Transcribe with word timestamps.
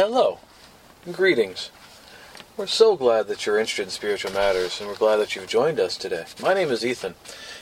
Hello. 0.00 0.38
Greetings. 1.10 1.70
We're 2.56 2.68
so 2.68 2.96
glad 2.96 3.26
that 3.26 3.44
you're 3.44 3.58
interested 3.58 3.82
in 3.82 3.90
spiritual 3.90 4.32
matters, 4.32 4.80
and 4.80 4.88
we're 4.88 4.94
glad 4.94 5.16
that 5.16 5.34
you've 5.34 5.48
joined 5.48 5.80
us 5.80 5.96
today. 5.96 6.24
My 6.40 6.54
name 6.54 6.70
is 6.70 6.86
Ethan, 6.86 7.16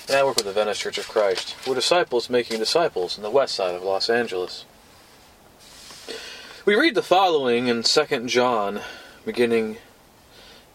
and 0.07 0.17
I 0.17 0.23
work 0.23 0.37
with 0.37 0.45
the 0.45 0.53
Venice 0.53 0.79
Church 0.79 0.99
of 0.99 1.09
Christ. 1.09 1.57
We're 1.67 1.75
disciples 1.75 2.29
making 2.29 2.59
disciples 2.59 3.17
in 3.17 3.23
the 3.23 3.31
west 3.31 3.55
side 3.55 3.75
of 3.75 3.83
Los 3.83 4.11
Angeles. 4.11 4.67
We 6.67 6.75
read 6.75 6.95
the 6.95 7.03
following 7.03 7.69
in 7.69 7.83
2 7.83 8.27
John, 8.27 8.81
beginning 9.25 9.79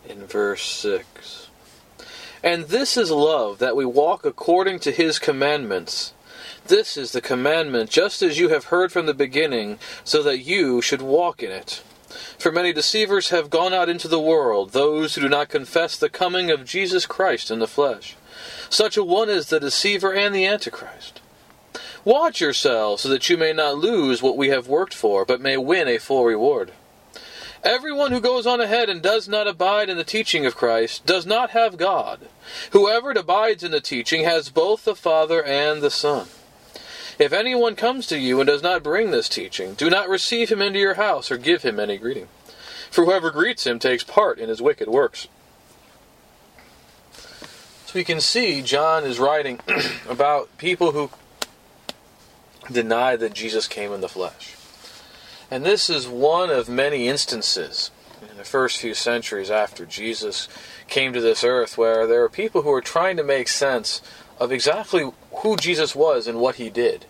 in 0.09 0.25
verse 0.25 0.63
6. 0.63 1.47
And 2.43 2.65
this 2.65 2.97
is 2.97 3.11
love, 3.11 3.59
that 3.59 3.75
we 3.75 3.86
walk 3.86 4.25
according 4.25 4.79
to 4.79 4.91
his 4.91 5.20
commandments. 5.20 6.13
This 6.68 6.96
is 6.96 7.12
the 7.12 7.21
commandment, 7.21 7.89
just 7.89 8.21
as 8.21 8.39
you 8.39 8.50
have 8.50 8.66
heard 8.66 8.91
from 8.91 9.05
the 9.05 9.14
beginning, 9.14 9.80
so 10.04 10.23
that 10.23 10.39
you 10.39 10.82
should 10.82 11.02
walk 11.02 11.43
in 11.43 11.52
it. 11.52 11.84
For 12.38 12.52
many 12.52 12.74
deceivers 12.74 13.29
have 13.29 13.50
gone 13.50 13.74
out 13.74 13.89
into 13.89 14.07
the 14.07 14.19
world, 14.19 14.71
those 14.71 15.16
who 15.16 15.21
do 15.21 15.29
not 15.29 15.50
confess 15.50 15.97
the 15.97 16.10
coming 16.10 16.50
of 16.52 16.66
Jesus 16.66 17.05
Christ 17.05 17.52
in 17.52 17.60
the 17.60 17.68
flesh. 17.68 18.16
Such 18.69 18.97
a 18.97 19.04
one 19.04 19.29
is 19.29 19.47
the 19.47 19.60
deceiver 19.60 20.14
and 20.14 20.33
the 20.33 20.46
Antichrist. 20.46 21.21
Watch 22.04 22.42
yourselves, 22.42 23.04
so 23.04 23.10
that 23.10 23.30
you 23.30 23.38
may 23.38 23.54
not 23.54 23.78
lose 23.78 24.21
what 24.21 24.38
we 24.38 24.50
have 24.50 24.68
worked 24.68 24.93
for, 24.93 25.24
but 25.25 25.41
may 25.41 25.57
win 25.57 25.88
a 25.88 26.00
full 26.00 26.25
reward. 26.25 26.71
Everyone 27.64 28.11
who 28.11 28.19
goes 28.19 28.47
on 28.47 28.60
ahead 28.60 28.89
and 28.89 29.02
does 29.02 29.28
not 29.28 29.47
abide 29.47 29.88
in 29.88 29.97
the 29.97 30.04
teaching 30.04 30.46
of 30.47 30.55
Christ 30.55 31.05
does 31.05 31.28
not 31.28 31.52
have 31.52 31.78
God. 31.78 32.22
Whoever 32.72 33.11
abides 33.11 33.64
in 33.64 33.72
the 33.72 33.81
teaching 33.81 34.23
has 34.23 34.50
both 34.50 34.83
the 34.83 34.95
Father 34.95 35.44
and 35.44 35.81
the 35.81 35.91
Son. 35.91 36.28
If 37.20 37.33
anyone 37.33 37.75
comes 37.75 38.08
to 38.08 38.17
you 38.17 38.39
and 38.39 38.47
does 38.47 38.64
not 38.64 38.83
bring 38.83 39.11
this 39.11 39.30
teaching, 39.30 39.73
do 39.73 39.89
not 39.89 40.09
receive 40.09 40.52
him 40.52 40.61
into 40.61 40.80
your 40.80 40.95
house 40.95 41.31
or 41.31 41.38
give 41.38 41.64
him 41.64 41.80
any 41.80 41.97
greeting. 41.97 42.28
For 42.89 43.06
whoever 43.06 43.31
greets 43.31 43.66
him 43.66 43.80
takes 43.80 44.03
part 44.03 44.39
in 44.39 44.50
his 44.50 44.61
wicked 44.61 44.88
works. 44.88 45.27
So 47.13 47.94
we 47.95 48.03
can 48.03 48.22
see 48.22 48.61
John 48.61 49.03
is 49.03 49.19
writing 49.19 49.59
about 50.09 50.58
people 50.58 50.91
who 50.91 51.09
deny 52.72 53.16
that 53.16 53.33
Jesus 53.33 53.67
came 53.67 53.91
in 53.91 54.02
the 54.02 54.09
flesh. 54.09 54.55
And 55.50 55.66
this 55.66 55.89
is 55.89 56.07
one 56.07 56.50
of 56.50 56.69
many 56.69 57.09
instances 57.09 57.91
in 58.30 58.38
the 58.38 58.44
first 58.45 58.78
few 58.78 58.94
centuries 58.94 59.52
after 59.52 59.85
Jesus 59.85 60.47
came 60.88 61.11
to 61.11 61.22
this 61.22 61.44
earth 61.44 61.78
where 61.78 62.07
there 62.07 62.23
are 62.23 62.30
people 62.30 62.61
who 62.61 62.72
are 62.72 62.81
trying 62.81 63.17
to 63.17 63.23
make 63.23 63.47
sense 63.47 64.02
of 64.39 64.52
exactly 64.52 65.09
who 65.31 65.57
Jesus 65.57 65.95
was 65.95 66.28
and 66.28 66.39
what 66.39 66.55
he 66.55 66.69
did. 66.69 67.05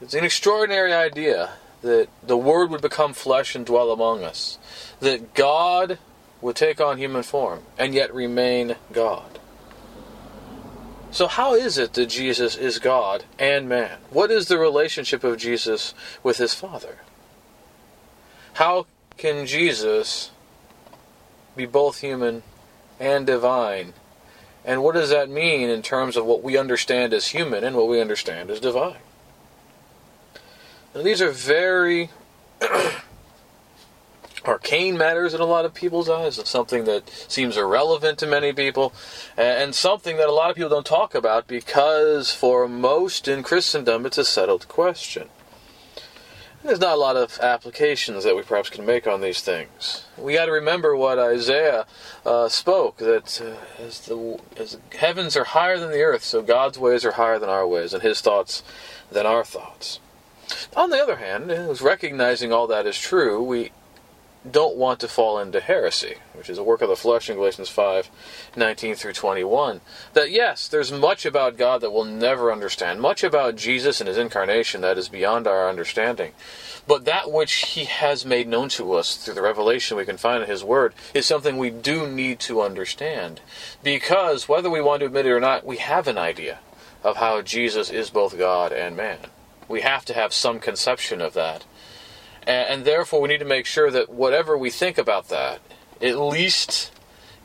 It's 0.00 0.14
an 0.14 0.24
extraordinary 0.24 0.92
idea 0.92 1.54
that 1.82 2.08
the 2.22 2.36
Word 2.36 2.70
would 2.70 2.82
become 2.82 3.14
flesh 3.14 3.54
and 3.54 3.64
dwell 3.64 3.90
among 3.90 4.22
us, 4.22 4.58
that 5.00 5.34
God 5.34 5.98
would 6.40 6.56
take 6.56 6.80
on 6.80 6.98
human 6.98 7.22
form 7.22 7.62
and 7.78 7.94
yet 7.94 8.14
remain 8.14 8.76
God. 8.92 9.38
So, 11.10 11.28
how 11.28 11.54
is 11.54 11.78
it 11.78 11.94
that 11.94 12.06
Jesus 12.06 12.56
is 12.56 12.78
God 12.78 13.24
and 13.38 13.68
man? 13.68 13.98
What 14.10 14.30
is 14.30 14.48
the 14.48 14.58
relationship 14.58 15.24
of 15.24 15.38
Jesus 15.38 15.94
with 16.22 16.36
his 16.36 16.52
Father? 16.52 16.98
How 18.54 18.86
can 19.16 19.46
Jesus 19.46 20.30
be 21.56 21.64
both 21.64 22.00
human 22.00 22.42
and 23.00 23.26
divine? 23.26 23.94
And 24.62 24.82
what 24.82 24.94
does 24.94 25.08
that 25.08 25.30
mean 25.30 25.70
in 25.70 25.80
terms 25.80 26.16
of 26.16 26.26
what 26.26 26.42
we 26.42 26.58
understand 26.58 27.14
as 27.14 27.28
human 27.28 27.64
and 27.64 27.76
what 27.76 27.88
we 27.88 28.00
understand 28.00 28.50
as 28.50 28.60
divine? 28.60 28.98
These 31.02 31.20
are 31.20 31.30
very 31.30 32.10
arcane 34.46 34.96
matters 34.96 35.34
in 35.34 35.40
a 35.40 35.44
lot 35.44 35.66
of 35.66 35.74
people's 35.74 36.08
eyes. 36.08 36.40
Something 36.48 36.84
that 36.84 37.08
seems 37.28 37.56
irrelevant 37.56 38.18
to 38.20 38.26
many 38.26 38.52
people, 38.52 38.94
and 39.36 39.74
something 39.74 40.16
that 40.16 40.28
a 40.28 40.32
lot 40.32 40.48
of 40.48 40.56
people 40.56 40.70
don't 40.70 40.86
talk 40.86 41.14
about 41.14 41.46
because, 41.46 42.32
for 42.32 42.66
most 42.66 43.28
in 43.28 43.42
Christendom, 43.42 44.06
it's 44.06 44.16
a 44.16 44.24
settled 44.24 44.68
question. 44.68 45.28
There's 46.64 46.80
not 46.80 46.94
a 46.94 47.00
lot 47.00 47.16
of 47.16 47.38
applications 47.40 48.24
that 48.24 48.34
we 48.34 48.42
perhaps 48.42 48.70
can 48.70 48.86
make 48.86 49.06
on 49.06 49.20
these 49.20 49.40
things. 49.40 50.06
We 50.16 50.32
got 50.32 50.46
to 50.46 50.52
remember 50.52 50.96
what 50.96 51.18
Isaiah 51.18 51.86
uh, 52.24 52.48
spoke 52.48 52.96
that 52.96 53.40
uh, 53.40 53.82
as 53.82 54.00
the 54.00 54.40
as 54.56 54.78
heavens 54.96 55.36
are 55.36 55.44
higher 55.44 55.78
than 55.78 55.90
the 55.90 56.02
earth, 56.02 56.24
so 56.24 56.42
God's 56.42 56.78
ways 56.78 57.04
are 57.04 57.12
higher 57.12 57.38
than 57.38 57.50
our 57.50 57.68
ways, 57.68 57.92
and 57.92 58.02
His 58.02 58.22
thoughts 58.22 58.62
than 59.12 59.26
our 59.26 59.44
thoughts. 59.44 60.00
On 60.76 60.90
the 60.90 61.02
other 61.02 61.16
hand, 61.16 61.50
recognizing 61.80 62.52
all 62.52 62.66
that 62.66 62.86
is 62.86 62.98
true, 62.98 63.42
we 63.42 63.72
don't 64.50 64.76
want 64.76 65.00
to 65.00 65.08
fall 65.08 65.38
into 65.38 65.60
heresy, 65.60 66.16
which 66.34 66.48
is 66.48 66.58
a 66.58 66.62
work 66.62 66.80
of 66.80 66.88
the 66.88 66.96
flesh 66.96 67.28
in 67.28 67.36
Galatians 67.36 67.68
5 67.68 68.10
19 68.56 68.94
through 68.94 69.12
21. 69.12 69.80
That 70.12 70.30
yes, 70.30 70.68
there's 70.68 70.92
much 70.92 71.26
about 71.26 71.56
God 71.56 71.80
that 71.80 71.92
we'll 71.92 72.04
never 72.04 72.52
understand, 72.52 73.00
much 73.00 73.24
about 73.24 73.56
Jesus 73.56 74.00
and 74.00 74.08
his 74.08 74.18
incarnation 74.18 74.80
that 74.82 74.98
is 74.98 75.08
beyond 75.08 75.46
our 75.46 75.68
understanding. 75.68 76.32
But 76.86 77.04
that 77.04 77.32
which 77.32 77.52
he 77.52 77.84
has 77.84 78.24
made 78.24 78.46
known 78.46 78.68
to 78.70 78.92
us 78.92 79.16
through 79.16 79.34
the 79.34 79.42
revelation 79.42 79.96
we 79.96 80.04
can 80.04 80.16
find 80.16 80.42
in 80.42 80.48
his 80.48 80.62
word 80.62 80.94
is 81.14 81.26
something 81.26 81.56
we 81.58 81.70
do 81.70 82.06
need 82.06 82.38
to 82.40 82.62
understand. 82.62 83.40
Because 83.82 84.48
whether 84.48 84.70
we 84.70 84.80
want 84.80 85.00
to 85.00 85.06
admit 85.06 85.26
it 85.26 85.32
or 85.32 85.40
not, 85.40 85.66
we 85.66 85.78
have 85.78 86.06
an 86.06 86.18
idea 86.18 86.60
of 87.02 87.16
how 87.16 87.42
Jesus 87.42 87.90
is 87.90 88.10
both 88.10 88.38
God 88.38 88.72
and 88.72 88.96
man. 88.96 89.18
We 89.68 89.80
have 89.82 90.04
to 90.06 90.14
have 90.14 90.32
some 90.32 90.58
conception 90.60 91.20
of 91.20 91.34
that. 91.34 91.64
And, 92.42 92.68
and 92.68 92.84
therefore, 92.84 93.20
we 93.20 93.28
need 93.28 93.38
to 93.38 93.44
make 93.44 93.66
sure 93.66 93.90
that 93.90 94.10
whatever 94.10 94.56
we 94.56 94.70
think 94.70 94.98
about 94.98 95.28
that, 95.28 95.60
at 96.00 96.18
least 96.18 96.92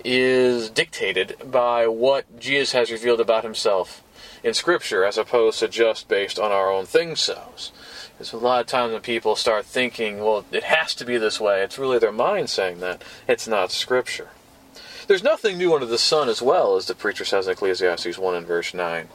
is 0.04 0.70
dictated 0.70 1.36
by 1.46 1.88
what 1.88 2.40
Jesus 2.40 2.72
has 2.74 2.92
revealed 2.92 3.20
about 3.20 3.44
himself 3.44 4.04
in 4.44 4.54
Scripture, 4.54 5.04
as 5.04 5.18
opposed 5.18 5.60
to 5.60 5.68
just 5.68 6.08
based 6.08 6.40
on 6.40 6.52
our 6.52 6.72
own 6.72 6.86
think 6.86 7.18
so's. 7.18 7.72
A 8.34 8.38
lot 8.38 8.62
of 8.62 8.68
times 8.68 8.94
when 8.94 9.02
people 9.02 9.36
start 9.36 9.66
thinking, 9.66 10.20
well, 10.20 10.46
it 10.52 10.64
has 10.64 10.94
to 10.96 11.06
be 11.06 11.18
this 11.18 11.40
way, 11.40 11.64
it's 11.64 11.80
really 11.80 11.98
their 11.98 12.12
mind 12.12 12.52
saying 12.52 12.80
that. 12.80 13.02
It's 13.28 13.48
not 13.48 13.72
Scripture. 13.72 14.30
There's 15.08 15.24
nothing 15.24 15.58
new 15.58 15.74
under 15.74 15.86
the 15.86 15.98
sun 15.98 16.30
as 16.30 16.42
well, 16.42 16.76
as 16.76 16.86
the 16.86 16.96
preacher 16.96 17.26
says 17.26 17.48
in 17.48 17.54
Ecclesiastes 17.54 18.18
1 18.18 18.36
and 18.36 18.46
verse 18.48 18.74
9. 18.74 19.08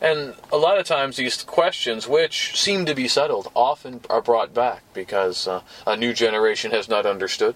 And 0.00 0.34
a 0.52 0.56
lot 0.56 0.78
of 0.78 0.86
times 0.86 1.16
these 1.16 1.42
questions, 1.42 2.08
which 2.08 2.58
seem 2.60 2.86
to 2.86 2.94
be 2.94 3.08
settled, 3.08 3.50
often 3.54 4.00
are 4.08 4.22
brought 4.22 4.54
back 4.54 4.82
because 4.94 5.46
uh, 5.48 5.62
a 5.86 5.96
new 5.96 6.12
generation 6.12 6.70
has 6.70 6.88
not 6.88 7.06
understood. 7.06 7.54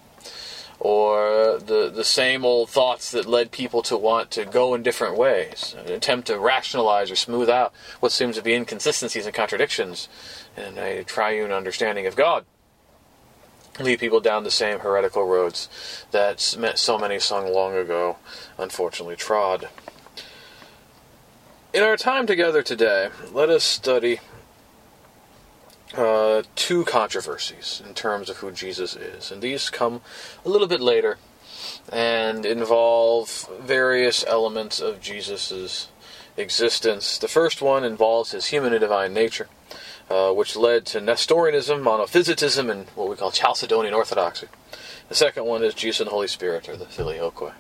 Or 0.78 1.58
the, 1.58 1.90
the 1.90 2.04
same 2.04 2.44
old 2.44 2.68
thoughts 2.68 3.10
that 3.12 3.24
led 3.24 3.50
people 3.50 3.82
to 3.82 3.96
want 3.96 4.30
to 4.32 4.44
go 4.44 4.74
in 4.74 4.82
different 4.82 5.16
ways, 5.16 5.74
attempt 5.86 6.26
to 6.26 6.38
rationalize 6.38 7.10
or 7.10 7.16
smooth 7.16 7.48
out 7.48 7.72
what 8.00 8.12
seems 8.12 8.36
to 8.36 8.42
be 8.42 8.52
inconsistencies 8.52 9.24
and 9.24 9.34
contradictions 9.34 10.08
in 10.54 10.76
a 10.76 11.02
triune 11.02 11.50
understanding 11.50 12.06
of 12.06 12.14
God 12.14 12.44
lead 13.80 13.98
people 13.98 14.20
down 14.20 14.44
the 14.44 14.50
same 14.50 14.78
heretical 14.80 15.26
roads 15.26 15.68
that 16.10 16.40
so 16.40 16.98
many 16.98 17.18
sung 17.18 17.52
long 17.52 17.76
ago 17.76 18.16
unfortunately 18.58 19.16
trod. 19.16 19.68
In 21.72 21.82
our 21.82 21.96
time 21.96 22.26
together 22.26 22.62
today, 22.62 23.10
let 23.32 23.50
us 23.50 23.62
study 23.62 24.20
uh, 25.94 26.42
two 26.54 26.84
controversies 26.84 27.82
in 27.86 27.94
terms 27.94 28.30
of 28.30 28.38
who 28.38 28.50
Jesus 28.50 28.96
is. 28.96 29.30
And 29.30 29.42
these 29.42 29.70
come 29.70 30.00
a 30.44 30.48
little 30.48 30.66
bit 30.66 30.80
later 30.80 31.18
and 31.92 32.44
involve 32.44 33.48
various 33.60 34.24
elements 34.26 34.80
of 34.80 35.00
Jesus' 35.00 35.88
existence. 36.36 37.18
The 37.18 37.28
first 37.28 37.62
one 37.62 37.84
involves 37.84 38.32
his 38.32 38.46
human 38.46 38.72
and 38.72 38.80
divine 38.80 39.12
nature. 39.12 39.48
Uh, 40.08 40.32
which 40.32 40.54
led 40.54 40.86
to 40.86 41.00
Nestorianism, 41.00 41.82
monophysitism, 41.82 42.70
and 42.70 42.86
what 42.90 43.08
we 43.08 43.16
call 43.16 43.32
Chalcedonian 43.32 43.92
Orthodoxy. 43.92 44.46
The 45.08 45.16
second 45.16 45.46
one 45.46 45.64
is 45.64 45.74
Jesus 45.74 45.98
and 45.98 46.06
the 46.06 46.12
Holy 46.12 46.28
Spirit, 46.28 46.68
or 46.68 46.76
the 46.76 46.84
Filioque. 46.84 47.52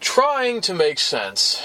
Trying 0.00 0.62
to 0.62 0.72
make 0.72 0.98
sense 0.98 1.62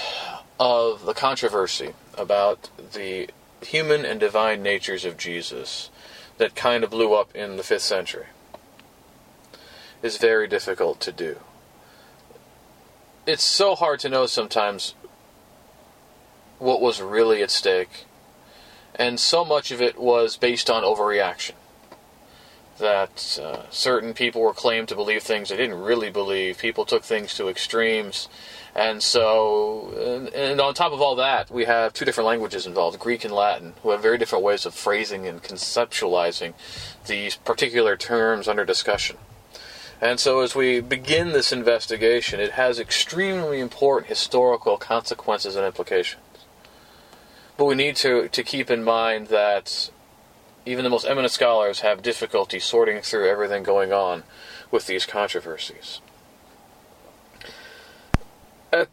of 0.58 1.06
the 1.06 1.14
controversy 1.14 1.94
about 2.18 2.68
the 2.92 3.30
human 3.62 4.04
and 4.04 4.20
divine 4.20 4.62
natures 4.62 5.06
of 5.06 5.16
Jesus 5.16 5.90
that 6.36 6.54
kind 6.54 6.84
of 6.84 6.90
blew 6.90 7.14
up 7.14 7.34
in 7.34 7.56
the 7.56 7.62
5th 7.62 7.80
century 7.80 8.26
is 10.02 10.16
very 10.16 10.48
difficult 10.48 11.00
to 11.00 11.12
do. 11.12 11.38
It's 13.26 13.44
so 13.44 13.74
hard 13.74 14.00
to 14.00 14.08
know 14.08 14.26
sometimes 14.26 14.94
what 16.60 16.80
was 16.80 17.00
really 17.00 17.42
at 17.42 17.50
stake, 17.50 18.04
and 18.94 19.18
so 19.18 19.44
much 19.44 19.70
of 19.70 19.80
it 19.80 19.98
was 19.98 20.36
based 20.36 20.70
on 20.70 20.84
overreaction. 20.84 21.54
that 22.78 23.38
uh, 23.42 23.68
certain 23.70 24.14
people 24.14 24.40
were 24.40 24.54
claimed 24.54 24.88
to 24.88 24.94
believe 24.94 25.22
things 25.22 25.50
they 25.50 25.56
didn't 25.56 25.82
really 25.82 26.08
believe. 26.10 26.56
People 26.56 26.86
took 26.86 27.02
things 27.04 27.34
to 27.34 27.46
extremes. 27.48 28.28
And 28.74 29.02
so, 29.02 29.92
and, 29.98 30.28
and, 30.28 30.60
on 30.60 30.74
top 30.74 30.92
of 30.92 31.00
all 31.02 31.16
that, 31.16 31.50
we 31.50 31.64
have 31.64 31.92
two 31.92 32.04
different 32.06 32.28
languages 32.28 32.66
involved, 32.66 32.98
Greek 32.98 33.24
and 33.24 33.34
Latin, 33.34 33.74
who 33.82 33.90
have 33.90 34.00
very 34.00 34.16
different 34.16 34.44
ways 34.44 34.64
of 34.64 34.74
phrasing 34.74 35.26
and 35.26 35.42
conceptualizing 35.42 36.54
these 37.06 37.36
particular 37.36 37.96
terms 37.96 38.48
under 38.48 38.64
discussion. 38.64 39.16
And 40.00 40.18
so, 40.18 40.40
as 40.40 40.54
we 40.54 40.80
begin 40.80 41.32
this 41.32 41.52
investigation, 41.52 42.40
it 42.40 42.52
has 42.52 42.78
extremely 42.78 43.60
important 43.60 44.08
historical 44.08 44.78
consequences 44.78 45.56
and 45.56 45.66
implications. 45.66 46.22
But 47.60 47.66
we 47.66 47.74
need 47.74 47.96
to, 47.96 48.30
to 48.30 48.42
keep 48.42 48.70
in 48.70 48.82
mind 48.82 49.26
that 49.26 49.90
even 50.64 50.82
the 50.82 50.88
most 50.88 51.04
eminent 51.04 51.30
scholars 51.30 51.80
have 51.80 52.00
difficulty 52.00 52.58
sorting 52.58 53.02
through 53.02 53.28
everything 53.28 53.64
going 53.64 53.92
on 53.92 54.22
with 54.70 54.86
these 54.86 55.04
controversies. 55.04 56.00
At 58.72 58.88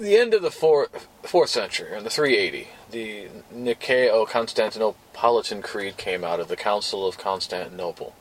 the 0.00 0.16
end 0.16 0.34
of 0.34 0.42
the 0.42 0.50
fourth, 0.50 1.06
fourth 1.22 1.50
century, 1.50 1.96
in 1.96 2.02
the 2.02 2.10
380, 2.10 2.66
the 2.90 3.28
Niceno-Constantinopolitan 3.54 5.62
Creed 5.62 5.96
came 5.96 6.24
out 6.24 6.40
of 6.40 6.48
the 6.48 6.56
Council 6.56 7.06
of 7.06 7.18
Constantinople 7.18 8.16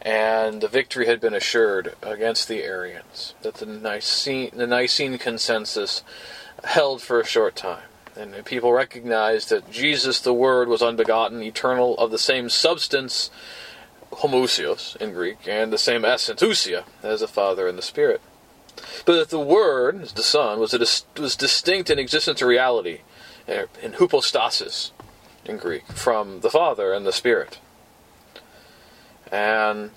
and 0.00 0.60
the 0.60 0.68
victory 0.68 1.06
had 1.06 1.20
been 1.20 1.34
assured 1.34 1.96
against 2.00 2.46
the 2.46 2.62
Arians. 2.62 3.34
That 3.42 3.54
the 3.54 3.66
Nicene, 3.66 4.52
the 4.54 4.68
Nicene 4.68 5.18
consensus 5.18 6.04
held 6.62 7.02
for 7.02 7.20
a 7.20 7.26
short 7.26 7.56
time. 7.56 7.88
And 8.16 8.44
people 8.44 8.72
recognized 8.72 9.48
that 9.50 9.70
Jesus, 9.70 10.20
the 10.20 10.34
Word, 10.34 10.68
was 10.68 10.82
unbegotten, 10.82 11.42
eternal, 11.42 11.96
of 11.98 12.10
the 12.10 12.18
same 12.18 12.48
substance, 12.48 13.30
homoousios 14.10 14.96
in 14.96 15.12
Greek, 15.12 15.38
and 15.46 15.72
the 15.72 15.78
same 15.78 16.04
essence, 16.04 16.42
ousia, 16.42 16.84
as 17.02 17.20
the 17.20 17.28
Father 17.28 17.66
and 17.66 17.78
the 17.78 17.82
Spirit. 17.82 18.20
But 19.06 19.14
that 19.16 19.30
the 19.30 19.40
Word, 19.40 20.08
the 20.10 20.22
Son, 20.22 20.60
was, 20.60 20.72
dis- 20.72 21.06
was 21.18 21.36
distinct 21.36 21.88
in 21.88 21.98
existence 21.98 22.42
or 22.42 22.46
reality, 22.46 23.00
eh, 23.48 23.64
in 23.82 23.94
hypostasis 23.94 24.92
in 25.44 25.56
Greek, 25.56 25.86
from 25.86 26.40
the 26.40 26.50
Father 26.50 26.92
and 26.92 27.06
the 27.06 27.12
Spirit. 27.12 27.58
And 29.30 29.90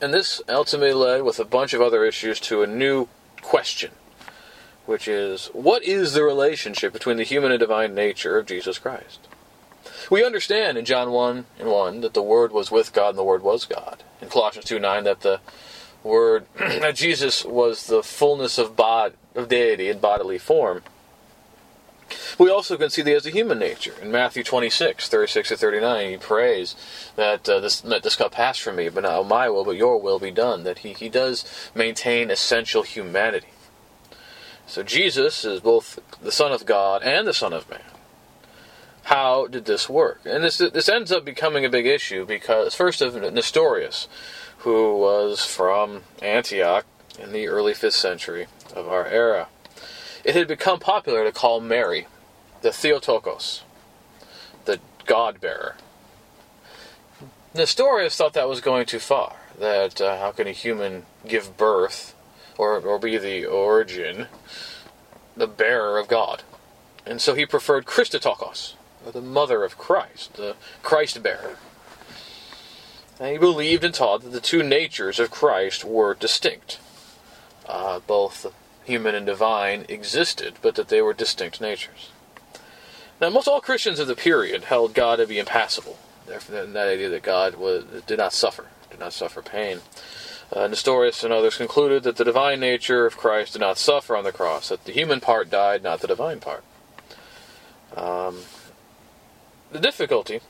and 0.00 0.12
this 0.12 0.42
ultimately 0.48 0.92
led 0.92 1.22
with 1.22 1.38
a 1.38 1.44
bunch 1.44 1.74
of 1.74 1.80
other 1.80 2.04
issues 2.04 2.40
to 2.40 2.62
a 2.62 2.66
new 2.66 3.06
question, 3.40 3.92
which 4.86 5.08
is 5.08 5.46
what 5.52 5.82
is 5.84 6.12
the 6.12 6.22
relationship 6.22 6.92
between 6.92 7.16
the 7.16 7.24
human 7.24 7.52
and 7.52 7.60
divine 7.60 7.94
nature 7.94 8.38
of 8.38 8.46
Jesus 8.46 8.78
Christ? 8.78 9.28
We 10.10 10.24
understand 10.24 10.78
in 10.78 10.84
John 10.84 11.10
1 11.10 11.46
and 11.58 11.68
1 11.68 12.00
that 12.00 12.14
the 12.14 12.22
Word 12.22 12.52
was 12.52 12.70
with 12.70 12.92
God 12.92 13.10
and 13.10 13.18
the 13.18 13.24
Word 13.24 13.42
was 13.42 13.64
God. 13.64 14.02
In 14.20 14.28
Colossians 14.28 14.66
2 14.66 14.78
9 14.78 15.04
that 15.04 15.20
the 15.20 15.40
Word 16.02 16.46
that 16.58 16.96
Jesus 16.96 17.44
was 17.44 17.86
the 17.86 18.02
fullness 18.02 18.58
of 18.58 18.76
bod 18.76 19.14
of 19.34 19.48
deity 19.48 19.88
in 19.88 19.98
bodily 19.98 20.38
form. 20.38 20.82
We 22.38 22.50
also 22.50 22.76
can 22.76 22.90
see 22.90 23.02
that 23.02 23.10
he 23.10 23.14
has 23.14 23.26
a 23.26 23.30
human 23.30 23.58
nature. 23.58 23.94
In 24.02 24.12
Matthew 24.12 24.44
26, 24.44 25.08
36 25.08 25.48
to 25.48 25.56
39, 25.56 26.10
he 26.10 26.16
prays 26.18 26.76
that 27.16 27.48
uh, 27.48 27.60
this, 27.60 27.84
let 27.84 28.02
this 28.02 28.16
cup 28.16 28.32
pass 28.32 28.58
from 28.58 28.76
me, 28.76 28.88
but 28.88 29.04
not 29.04 29.26
my 29.26 29.48
will, 29.48 29.64
but 29.64 29.76
your 29.76 29.98
will 29.98 30.18
be 30.18 30.30
done. 30.30 30.64
That 30.64 30.78
he, 30.78 30.92
he 30.92 31.08
does 31.08 31.44
maintain 31.74 32.30
essential 32.30 32.82
humanity. 32.82 33.48
So 34.66 34.82
Jesus 34.82 35.44
is 35.44 35.60
both 35.60 35.98
the 36.22 36.32
Son 36.32 36.52
of 36.52 36.64
God 36.64 37.02
and 37.02 37.26
the 37.26 37.34
Son 37.34 37.52
of 37.52 37.68
Man. 37.68 37.80
How 39.04 39.46
did 39.46 39.64
this 39.64 39.88
work? 39.88 40.20
And 40.24 40.44
this, 40.44 40.58
this 40.58 40.88
ends 40.88 41.10
up 41.10 41.24
becoming 41.24 41.64
a 41.64 41.70
big 41.70 41.86
issue 41.86 42.24
because, 42.24 42.74
first 42.74 43.02
of 43.02 43.14
Nestorius, 43.32 44.08
who 44.58 44.96
was 44.96 45.44
from 45.44 46.02
Antioch 46.22 46.86
in 47.18 47.32
the 47.32 47.48
early 47.48 47.72
5th 47.72 47.92
century 47.92 48.46
of 48.74 48.88
our 48.88 49.06
era 49.06 49.48
it 50.24 50.36
had 50.36 50.48
become 50.48 50.78
popular 50.78 51.24
to 51.24 51.32
call 51.32 51.60
Mary 51.60 52.06
the 52.60 52.70
Theotokos, 52.70 53.62
the 54.64 54.78
God 55.04 55.40
bearer. 55.40 55.76
Nestorius 57.54 58.16
thought 58.16 58.34
that 58.34 58.48
was 58.48 58.60
going 58.60 58.86
too 58.86 59.00
far. 59.00 59.36
That 59.58 60.00
uh, 60.00 60.18
how 60.18 60.32
can 60.32 60.46
a 60.46 60.52
human 60.52 61.04
give 61.26 61.56
birth 61.56 62.14
or, 62.58 62.78
or 62.78 62.98
be 62.98 63.18
the 63.18 63.44
origin, 63.44 64.26
the 65.36 65.46
bearer 65.46 65.98
of 65.98 66.08
God? 66.08 66.42
And 67.04 67.20
so 67.20 67.34
he 67.34 67.46
preferred 67.46 67.86
Christotokos, 67.86 68.74
the 69.10 69.20
mother 69.20 69.64
of 69.64 69.78
Christ, 69.78 70.34
the 70.34 70.56
Christ 70.82 71.22
bearer. 71.22 71.56
And 73.18 73.32
he 73.32 73.38
believed 73.38 73.84
and 73.84 73.94
taught 73.94 74.22
that 74.22 74.32
the 74.32 74.40
two 74.40 74.62
natures 74.62 75.20
of 75.20 75.30
Christ 75.30 75.84
were 75.84 76.14
distinct, 76.14 76.78
uh, 77.66 78.00
both 78.00 78.52
human 78.84 79.14
and 79.14 79.26
divine, 79.26 79.84
existed, 79.88 80.54
but 80.62 80.74
that 80.74 80.88
they 80.88 81.02
were 81.02 81.12
distinct 81.12 81.60
natures. 81.60 82.10
Now, 83.20 83.30
most 83.30 83.46
all 83.46 83.60
Christians 83.60 84.00
of 84.00 84.08
the 84.08 84.16
period 84.16 84.64
held 84.64 84.94
God 84.94 85.16
to 85.16 85.26
be 85.26 85.38
impassible. 85.38 85.98
Therefore, 86.26 86.66
that 86.66 86.88
idea 86.88 87.08
that 87.08 87.22
God 87.22 87.54
was, 87.54 87.84
did 88.06 88.18
not 88.18 88.32
suffer, 88.32 88.66
did 88.90 88.98
not 88.98 89.12
suffer 89.12 89.42
pain. 89.42 89.80
Uh, 90.52 90.66
Nestorius 90.66 91.24
and 91.24 91.32
others 91.32 91.56
concluded 91.56 92.02
that 92.02 92.16
the 92.16 92.24
divine 92.24 92.60
nature 92.60 93.06
of 93.06 93.16
Christ 93.16 93.54
did 93.54 93.60
not 93.60 93.78
suffer 93.78 94.16
on 94.16 94.24
the 94.24 94.32
cross, 94.32 94.68
that 94.68 94.84
the 94.84 94.92
human 94.92 95.18
part 95.20 95.48
died, 95.48 95.82
not 95.82 96.00
the 96.00 96.06
divine 96.06 96.40
part. 96.40 96.62
Um, 97.96 98.40
the 99.70 99.80
difficulty 99.80 100.40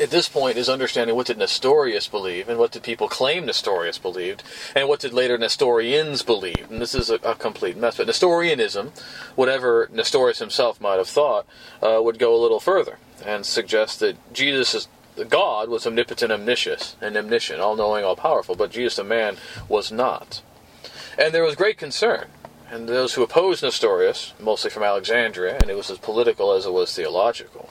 at 0.00 0.10
this 0.10 0.28
point 0.28 0.56
is 0.56 0.68
understanding 0.68 1.16
what 1.16 1.26
did 1.26 1.38
Nestorius 1.38 2.06
believe 2.06 2.48
and 2.48 2.58
what 2.58 2.70
did 2.70 2.84
people 2.84 3.08
claim 3.08 3.46
Nestorius 3.46 3.98
believed 3.98 4.44
and 4.76 4.88
what 4.88 5.00
did 5.00 5.12
later 5.12 5.36
Nestorians 5.36 6.22
believe. 6.22 6.70
And 6.70 6.80
this 6.80 6.94
is 6.94 7.10
a, 7.10 7.16
a 7.16 7.34
complete 7.34 7.76
mess. 7.76 7.96
But 7.96 8.06
Nestorianism, 8.06 8.92
whatever 9.34 9.88
Nestorius 9.92 10.38
himself 10.38 10.80
might 10.80 10.98
have 10.98 11.08
thought, 11.08 11.46
uh, 11.82 12.00
would 12.00 12.20
go 12.20 12.34
a 12.34 12.40
little 12.40 12.60
further 12.60 12.98
and 13.24 13.44
suggest 13.44 13.98
that 14.00 14.16
Jesus 14.32 14.74
is 14.74 14.88
God 15.28 15.68
was 15.68 15.86
omnipotent, 15.86 16.32
omniscient, 16.32 16.96
and 17.00 17.16
omniscient, 17.16 17.60
all 17.60 17.76
knowing, 17.76 18.04
all 18.04 18.16
powerful, 18.16 18.54
but 18.54 18.70
Jesus 18.70 18.96
the 18.96 19.04
man 19.04 19.36
was 19.68 19.92
not. 19.92 20.42
And 21.18 21.34
there 21.34 21.44
was 21.44 21.54
great 21.54 21.78
concern 21.78 22.28
and 22.72 22.88
those 22.88 23.12
who 23.12 23.22
opposed 23.22 23.62
Nestorius, 23.62 24.32
mostly 24.40 24.70
from 24.70 24.82
Alexandria, 24.82 25.58
and 25.60 25.68
it 25.68 25.76
was 25.76 25.90
as 25.90 25.98
political 25.98 26.52
as 26.52 26.64
it 26.64 26.72
was 26.72 26.96
theological, 26.96 27.68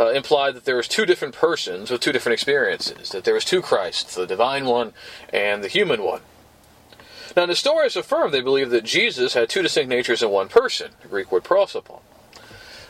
uh, 0.00 0.08
implied 0.08 0.54
that 0.54 0.64
there 0.64 0.76
was 0.76 0.88
two 0.88 1.04
different 1.04 1.34
persons 1.34 1.90
with 1.90 2.00
two 2.00 2.12
different 2.12 2.32
experiences, 2.32 3.10
that 3.10 3.24
there 3.24 3.34
was 3.34 3.44
two 3.44 3.60
Christs, 3.60 4.14
the 4.14 4.26
divine 4.26 4.64
one 4.64 4.94
and 5.34 5.62
the 5.62 5.68
human 5.68 6.02
one. 6.02 6.22
Now, 7.36 7.44
Nestorius 7.44 7.94
affirmed 7.94 8.32
they 8.32 8.40
believed 8.40 8.70
that 8.70 8.84
Jesus 8.84 9.34
had 9.34 9.50
two 9.50 9.60
distinct 9.60 9.90
natures 9.90 10.22
in 10.22 10.30
one 10.30 10.48
person, 10.48 10.92
the 11.02 11.08
Greek 11.08 11.30
word 11.30 11.44
prosopon. 11.44 12.00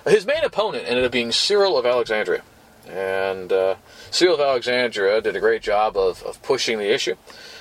His 0.07 0.25
main 0.25 0.45
opponent 0.45 0.85
ended 0.87 1.05
up 1.05 1.11
being 1.11 1.33
Cyril 1.33 1.77
of 1.77 1.85
Alexandria. 1.85 2.43
And 2.89 3.53
uh, 3.53 3.77
Cyril 4.11 4.35
of 4.35 4.41
Alexandria 4.41 5.21
did 5.21 5.37
a 5.37 5.41
great 5.41 5.63
job 5.63 5.97
of, 5.97 6.23
of 6.23 6.43
pushing 6.43 6.79
the 6.79 6.93
issue 6.93 7.17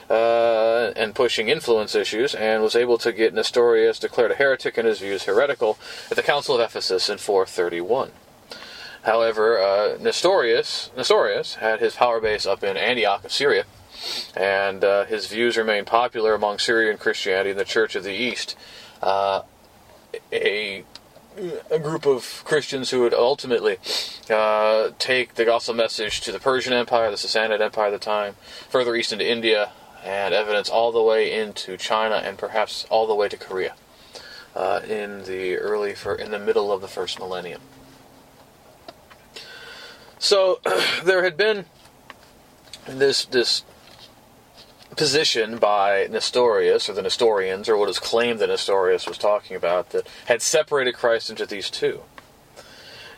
uh, 0.09 0.93
and 0.95 1.13
pushing 1.13 1.49
influence 1.49 1.95
issues, 1.95 2.33
and 2.33 2.63
was 2.63 2.75
able 2.75 2.97
to 2.99 3.11
get 3.11 3.33
Nestorius 3.33 3.99
declared 3.99 4.31
a 4.31 4.35
heretic 4.35 4.77
and 4.77 4.87
his 4.87 4.99
views 4.99 5.23
heretical 5.23 5.77
at 6.09 6.15
the 6.15 6.23
Council 6.23 6.55
of 6.55 6.61
Ephesus 6.61 7.09
in 7.09 7.17
431. 7.17 8.11
However, 9.03 9.59
uh, 9.59 9.97
Nestorius, 9.99 10.91
Nestorius 10.95 11.55
had 11.55 11.79
his 11.79 11.95
power 11.95 12.19
base 12.19 12.45
up 12.45 12.63
in 12.63 12.77
Antioch 12.77 13.23
of 13.25 13.31
Syria, 13.31 13.65
and 14.35 14.83
uh, 14.83 15.05
his 15.05 15.27
views 15.27 15.57
remained 15.57 15.87
popular 15.87 16.33
among 16.33 16.59
Syrian 16.59 16.97
Christianity 16.97 17.51
and 17.51 17.59
the 17.59 17.65
Church 17.65 17.95
of 17.95 18.03
the 18.03 18.13
East. 18.13 18.55
Uh, 19.01 19.43
a 20.31 20.83
a 21.69 21.79
group 21.79 22.05
of 22.05 22.43
Christians 22.45 22.91
who 22.91 23.01
would 23.01 23.13
ultimately 23.13 23.77
uh, 24.29 24.89
take 24.99 25.35
the 25.35 25.45
gospel 25.45 25.73
message 25.73 26.21
to 26.21 26.31
the 26.31 26.39
Persian 26.39 26.73
Empire, 26.73 27.09
the 27.11 27.17
Sassanid 27.17 27.61
Empire 27.61 27.87
at 27.87 27.91
the 27.91 27.99
time, 27.99 28.35
further 28.69 28.95
east 28.95 29.11
into 29.11 29.29
India, 29.29 29.71
and 30.03 30.33
evidence 30.33 30.69
all 30.69 30.91
the 30.91 31.01
way 31.01 31.31
into 31.31 31.77
China 31.77 32.15
and 32.15 32.37
perhaps 32.37 32.85
all 32.89 33.07
the 33.07 33.15
way 33.15 33.27
to 33.27 33.37
Korea 33.37 33.75
uh, 34.55 34.81
in 34.87 35.23
the 35.25 35.57
early, 35.57 35.93
for, 35.93 36.15
in 36.15 36.31
the 36.31 36.39
middle 36.39 36.71
of 36.71 36.81
the 36.81 36.87
first 36.87 37.19
millennium. 37.19 37.61
So 40.19 40.59
there 41.03 41.23
had 41.23 41.37
been 41.37 41.65
this 42.87 43.25
this 43.25 43.63
position 44.95 45.57
by 45.57 46.07
Nestorius 46.09 46.89
or 46.89 46.93
the 46.93 47.01
Nestorians 47.01 47.67
or 47.67 47.77
what 47.77 47.89
is 47.89 47.99
claimed 47.99 48.39
that 48.39 48.47
Nestorius 48.47 49.07
was 49.07 49.17
talking 49.17 49.55
about 49.55 49.89
that 49.91 50.07
had 50.25 50.41
separated 50.41 50.95
Christ 50.95 51.29
into 51.29 51.45
these 51.45 51.69
two. 51.69 52.01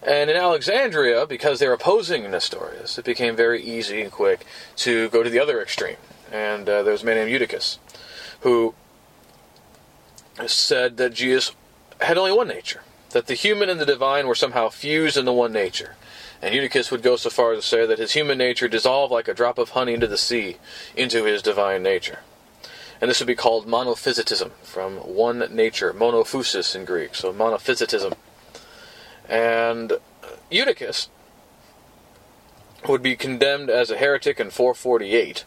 And 0.02 0.30
in 0.30 0.38
Alexandria, 0.38 1.26
because 1.26 1.60
they're 1.60 1.74
opposing 1.74 2.30
Nestorius, 2.30 2.98
it 2.98 3.06
became 3.06 3.36
very 3.36 3.62
easy 3.62 4.02
and 4.02 4.12
quick 4.12 4.46
to 4.78 5.10
go 5.10 5.24
to 5.24 5.30
the 5.30 5.40
other 5.40 5.62
extreme. 5.62 5.98
And 6.32 6.70
uh, 6.70 6.84
there 6.84 6.94
was 6.94 7.04
a 7.04 7.06
man 7.06 7.16
named 7.16 7.32
Eutychus 7.32 7.80
who 8.42 8.74
said 10.48 10.98
that 10.98 11.14
Jesus 11.14 11.54
had 12.00 12.18
only 12.18 12.32
one 12.32 12.48
nature 12.48 12.82
that 13.10 13.28
the 13.28 13.34
human 13.34 13.70
and 13.70 13.80
the 13.80 13.86
divine 13.86 14.28
were 14.28 14.36
somehow 14.36 14.70
fused 14.70 15.18
into 15.18 15.34
one 15.34 15.52
nature. 15.52 15.96
And 16.42 16.56
Eutychus 16.56 16.90
would 16.90 17.04
go 17.04 17.16
so 17.16 17.30
far 17.30 17.54
as 17.54 17.64
to 17.64 17.68
say 17.68 17.86
that 17.86 18.00
his 18.00 18.14
human 18.14 18.38
nature 18.38 18.68
dissolved 18.68 19.12
like 19.12 19.28
a 19.28 19.34
drop 19.34 19.58
of 19.58 19.72
honey 19.72 19.94
into 19.94 20.08
the 20.08 20.18
sea, 20.18 20.58
into 20.96 21.26
his 21.26 21.42
divine 21.42 21.84
nature. 21.84 22.20
And 23.02 23.10
this 23.10 23.20
would 23.20 23.28
be 23.28 23.36
called 23.36 23.68
monophysitism, 23.68 24.52
from 24.64 24.98
one 24.98 25.40
nature, 25.54 25.94
monophusis 25.94 26.76
in 26.76 26.86
Greek, 26.86 27.16
so 27.16 27.34
monophysitism. 27.34 28.14
And 29.28 29.94
Eutychus 30.50 31.10
would 32.88 33.02
be 33.02 33.16
condemned 33.16 33.70
as 33.70 33.92
a 33.92 33.98
heretic 33.98 34.40
in 34.40 34.50
448 34.50 35.46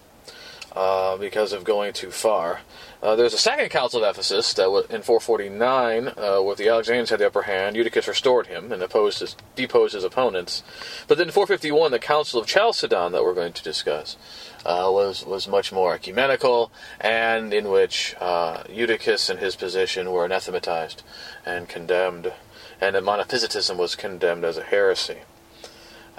uh, 0.75 1.17
because 1.17 1.52
of 1.52 1.64
going 1.64 1.93
too 1.93 2.11
far. 2.11 2.61
Uh, 3.02 3.17
there's 3.17 3.35
a 3.35 3.38
second 3.38 3.69
council 3.69 4.02
of 4.02 4.09
Ephesus 4.09 4.55
that 4.55 4.71
was 4.71 4.87
in 4.87 5.02
449, 5.02 6.09
uh, 6.09 6.41
where 6.41 6.55
the 6.55 6.69
Alexandrians 6.69 7.11
had 7.11 7.19
the 7.19 7.26
upper 7.26 7.43
hand. 7.43 7.76
Eutychus 7.76 8.07
restored 8.07 8.47
him 8.47 8.73
and 8.73 8.83
opposed 8.83 9.19
his, 9.21 9.37
deposed 9.57 9.95
his 9.95 10.05
opponents. 10.05 10.62
But 11.09 11.19
then 11.19 11.29
in 11.29 11.33
451, 11.33 11.91
the 11.91 11.99
Council 11.99 12.41
of 12.41 12.47
Chalcedon 12.47 13.12
that 13.12 13.25
we're 13.25 13.35
going 13.35 13.52
to 13.52 13.62
discuss 13.62 14.17
uh, 14.64 14.88
was 14.93 15.26
was 15.26 15.49
much 15.49 15.73
more 15.73 15.95
ecumenical, 15.95 16.71
and 17.00 17.52
in 17.52 17.69
which 17.69 18.14
uh, 18.21 18.62
Eutychus 18.71 19.29
and 19.29 19.41
his 19.41 19.57
position 19.57 20.12
were 20.12 20.25
anathematized 20.25 21.02
and 21.45 21.69
condemned, 21.69 22.33
and 22.81 22.95
that 22.95 23.02
monophysitism 23.02 23.76
was 23.76 23.97
condemned 23.97 24.45
as 24.45 24.57
a 24.57 24.62
heresy. 24.62 25.19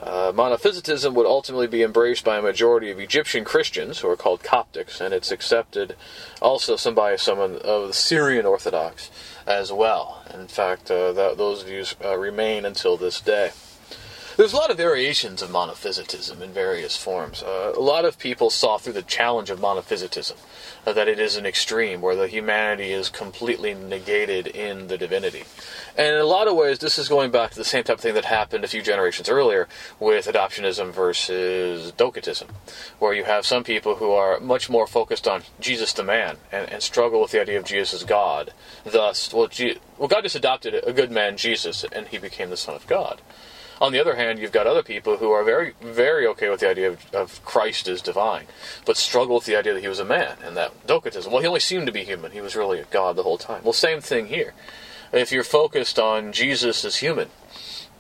Uh, 0.04 0.34
monophysitism 0.34 1.14
would 1.14 1.26
ultimately 1.26 1.68
be 1.68 1.82
embraced 1.82 2.26
by 2.26 2.38
a 2.38 2.42
majority 2.42 2.92
of 2.92 3.00
Egyptian 3.00 3.46
Christians, 3.46 4.00
who 4.00 4.10
are 4.10 4.18
called 4.18 4.44
Coptics, 4.44 5.00
and 5.00 5.14
it's 5.14 5.32
accepted 5.32 5.96
also 6.42 6.76
some 6.76 6.94
by 6.94 7.16
some 7.16 7.40
of 7.40 7.88
the 7.88 7.94
Syrian 7.94 8.46
Orthodox 8.46 9.10
as 9.48 9.72
well. 9.72 10.22
In 10.34 10.48
fact, 10.48 10.92
uh, 10.92 11.14
that, 11.14 11.38
those 11.38 11.64
views 11.64 11.96
uh, 12.04 12.18
remain 12.18 12.66
until 12.66 12.98
this 12.98 13.22
day. 13.22 13.52
There's 14.36 14.54
a 14.54 14.58
lot 14.58 14.72
of 14.72 14.78
variations 14.78 15.44
of 15.44 15.52
monophysitism 15.52 16.42
in 16.42 16.54
various 16.54 16.98
forms. 16.98 17.44
Uh, 17.44 17.72
a 17.78 17.80
lot 17.80 18.04
of 18.04 18.18
people 18.18 18.50
saw 18.50 18.80
through 18.80 18.94
the 18.94 19.04
challenge 19.04 19.52
of 19.52 19.60
monophysitism 19.60 20.38
uh, 20.88 20.94
that 20.94 21.08
it 21.08 21.20
is 21.20 21.36
an 21.36 21.46
extreme 21.46 22.02
where 22.02 22.16
the 22.16 22.28
humanity 22.28 22.92
is 22.92 23.10
completely 23.10 23.76
negated 23.76 24.48
in 24.48 24.88
the 24.88 24.98
divinity. 24.98 25.44
And 25.96 26.16
in 26.16 26.20
a 26.20 26.26
lot 26.26 26.48
of 26.48 26.56
ways, 26.56 26.80
this 26.80 26.98
is 26.98 27.08
going 27.08 27.30
back 27.30 27.52
to 27.52 27.58
the 27.58 27.64
same 27.64 27.84
type 27.84 27.98
of 27.98 28.02
thing 28.02 28.16
that 28.16 28.26
happened 28.26 28.64
a 28.64 28.68
few 28.68 28.82
generations 28.82 29.30
earlier 29.30 29.68
with 30.00 30.26
adoptionism 30.26 30.92
versus 30.92 31.92
docetism, 31.92 32.48
where 32.98 33.14
you 33.14 33.26
have 33.26 33.46
some 33.46 33.64
people 33.64 33.98
who 33.98 34.14
are 34.14 34.40
much 34.40 34.68
more 34.68 34.88
focused 34.88 35.28
on 35.28 35.44
Jesus 35.60 35.94
the 35.94 36.04
man 36.04 36.38
and, 36.52 36.72
and 36.72 36.82
struggle 36.82 37.22
with 37.22 37.32
the 37.32 37.42
idea 37.42 37.60
of 37.60 37.66
Jesus 37.66 38.02
as 38.02 38.04
God. 38.04 38.52
Thus, 38.84 39.32
well, 39.32 39.48
well, 40.00 40.08
God 40.08 40.24
just 40.24 40.36
adopted 40.36 40.74
a 40.74 40.92
good 40.92 41.12
man, 41.12 41.38
Jesus, 41.38 41.86
and 41.92 42.08
he 42.08 42.18
became 42.18 42.50
the 42.50 42.58
Son 42.58 42.74
of 42.74 42.88
God. 42.88 43.22
On 43.84 43.92
the 43.92 44.00
other 44.00 44.16
hand, 44.16 44.40
you've 44.40 44.54
got 44.54 44.66
other 44.66 44.82
people 44.82 45.18
who 45.18 45.32
are 45.32 45.44
very, 45.44 45.74
very 45.82 46.26
okay 46.28 46.50
with 46.50 46.62
the 46.62 46.70
idea 46.70 46.88
of, 46.88 47.14
of 47.14 47.44
Christ 47.44 47.90
as 47.90 48.02
divine, 48.02 48.46
but 48.86 48.96
struggle 48.96 49.36
with 49.36 49.46
the 49.46 49.58
idea 49.58 49.74
that 49.74 49.82
he 49.82 49.90
was 49.90 50.00
a 50.00 50.06
man 50.06 50.38
and 50.42 50.56
that 50.56 50.88
docetism. 50.88 51.34
Well, 51.34 51.42
he 51.42 51.48
only 51.50 51.60
seemed 51.60 51.88
to 51.88 51.92
be 51.92 52.06
human. 52.06 52.32
He 52.32 52.40
was 52.40 52.56
really 52.56 52.80
a 52.80 52.86
God 52.86 53.18
the 53.18 53.24
whole 53.24 53.38
time. 53.38 53.62
Well, 53.62 53.74
same 53.74 54.00
thing 54.00 54.28
here. 54.28 54.54
If 55.12 55.34
you're 55.34 55.44
focused 55.44 56.00
on 56.00 56.32
Jesus 56.32 56.86
as 56.86 56.96
human, 56.96 57.28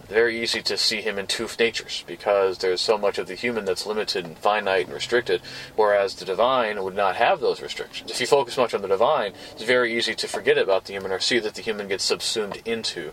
very 0.07 0.41
easy 0.41 0.61
to 0.61 0.77
see 0.77 1.01
him 1.01 1.19
in 1.19 1.27
two 1.27 1.49
natures 1.59 2.05
because 2.07 2.59
there's 2.59 2.79
so 2.79 2.97
much 2.97 3.17
of 3.17 3.27
the 3.27 3.35
human 3.35 3.65
that's 3.65 3.85
limited 3.85 4.23
and 4.23 4.37
finite 4.37 4.85
and 4.85 4.93
restricted, 4.93 5.41
whereas 5.75 6.15
the 6.15 6.23
divine 6.23 6.81
would 6.81 6.95
not 6.95 7.17
have 7.17 7.41
those 7.41 7.61
restrictions. 7.61 8.09
If 8.09 8.21
you 8.21 8.27
focus 8.27 8.55
much 8.55 8.73
on 8.73 8.83
the 8.83 8.87
divine, 8.87 9.33
it's 9.51 9.63
very 9.63 9.93
easy 9.93 10.15
to 10.15 10.29
forget 10.29 10.57
about 10.57 10.85
the 10.85 10.93
human 10.93 11.11
or 11.11 11.19
see 11.19 11.39
that 11.39 11.55
the 11.55 11.61
human 11.61 11.89
gets 11.89 12.05
subsumed 12.05 12.61
into 12.63 13.11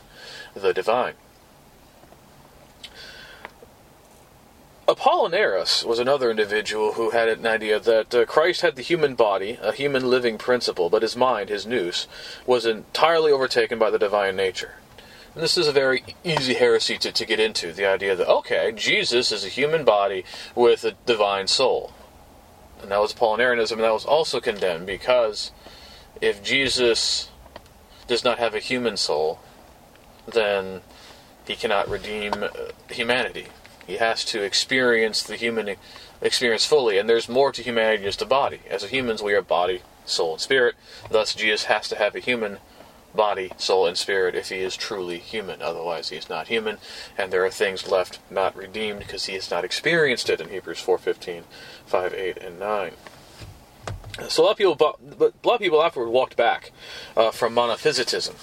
the 0.54 0.72
divine. 0.72 1.14
Apollinaris 4.90 5.84
was 5.84 6.00
another 6.00 6.32
individual 6.32 6.94
who 6.94 7.10
had 7.10 7.28
an 7.28 7.46
idea 7.46 7.78
that 7.78 8.12
uh, 8.12 8.24
Christ 8.24 8.62
had 8.62 8.74
the 8.74 8.82
human 8.82 9.14
body, 9.14 9.56
a 9.62 9.72
human 9.72 10.10
living 10.10 10.36
principle, 10.36 10.90
but 10.90 11.02
his 11.02 11.14
mind, 11.14 11.48
his 11.48 11.64
nous, 11.64 12.08
was 12.44 12.66
entirely 12.66 13.30
overtaken 13.30 13.78
by 13.78 13.88
the 13.88 14.00
divine 14.00 14.34
nature. 14.34 14.74
And 15.32 15.44
this 15.44 15.56
is 15.56 15.68
a 15.68 15.72
very 15.72 16.02
easy 16.24 16.54
heresy 16.54 16.98
to, 16.98 17.12
to 17.12 17.24
get 17.24 17.38
into 17.38 17.72
the 17.72 17.86
idea 17.86 18.16
that, 18.16 18.28
okay, 18.28 18.72
Jesus 18.72 19.30
is 19.30 19.44
a 19.44 19.48
human 19.48 19.84
body 19.84 20.24
with 20.56 20.82
a 20.82 20.96
divine 21.06 21.46
soul. 21.46 21.92
And 22.82 22.90
that 22.90 23.00
was 23.00 23.14
Apollinarianism, 23.14 23.72
and 23.72 23.82
that 23.82 23.92
was 23.92 24.04
also 24.04 24.40
condemned 24.40 24.86
because 24.86 25.52
if 26.20 26.42
Jesus 26.42 27.30
does 28.08 28.24
not 28.24 28.40
have 28.40 28.56
a 28.56 28.58
human 28.58 28.96
soul, 28.96 29.38
then 30.26 30.80
he 31.46 31.54
cannot 31.54 31.88
redeem 31.88 32.32
uh, 32.42 32.48
humanity. 32.88 33.46
He 33.90 33.96
has 33.96 34.24
to 34.26 34.40
experience 34.40 35.20
the 35.20 35.34
human 35.34 35.74
experience 36.22 36.64
fully, 36.64 36.96
and 36.96 37.08
there's 37.08 37.28
more 37.28 37.50
to 37.50 37.60
humanity 37.60 37.96
than 37.96 38.06
just 38.06 38.22
a 38.22 38.24
body. 38.24 38.60
As 38.70 38.84
humans, 38.84 39.20
we 39.20 39.34
are 39.34 39.42
body, 39.42 39.82
soul, 40.04 40.34
and 40.34 40.40
spirit. 40.40 40.76
Thus, 41.10 41.34
Jesus 41.34 41.64
has 41.64 41.88
to 41.88 41.96
have 41.96 42.14
a 42.14 42.20
human 42.20 42.58
body, 43.16 43.50
soul, 43.56 43.88
and 43.88 43.98
spirit 43.98 44.36
if 44.36 44.50
he 44.50 44.58
is 44.58 44.76
truly 44.76 45.18
human. 45.18 45.60
Otherwise, 45.60 46.10
he 46.10 46.16
is 46.16 46.28
not 46.28 46.46
human, 46.46 46.78
and 47.18 47.32
there 47.32 47.44
are 47.44 47.50
things 47.50 47.90
left 47.90 48.20
not 48.30 48.54
redeemed 48.54 49.00
because 49.00 49.24
he 49.24 49.34
has 49.34 49.50
not 49.50 49.64
experienced 49.64 50.30
it 50.30 50.40
in 50.40 50.50
Hebrews 50.50 50.78
4.15, 50.78 51.42
5, 51.86 52.14
8, 52.14 52.36
and 52.36 52.60
9. 52.60 52.92
So 54.28 54.42
a 54.42 54.44
lot 54.44 54.52
of 54.52 54.56
people, 54.56 54.76
but 54.76 54.98
a 55.10 55.48
lot 55.48 55.54
of 55.54 55.60
people 55.60 55.82
afterward 55.82 56.10
walked 56.10 56.36
back 56.36 56.70
uh, 57.16 57.32
from 57.32 57.56
monophysitism, 57.56 58.36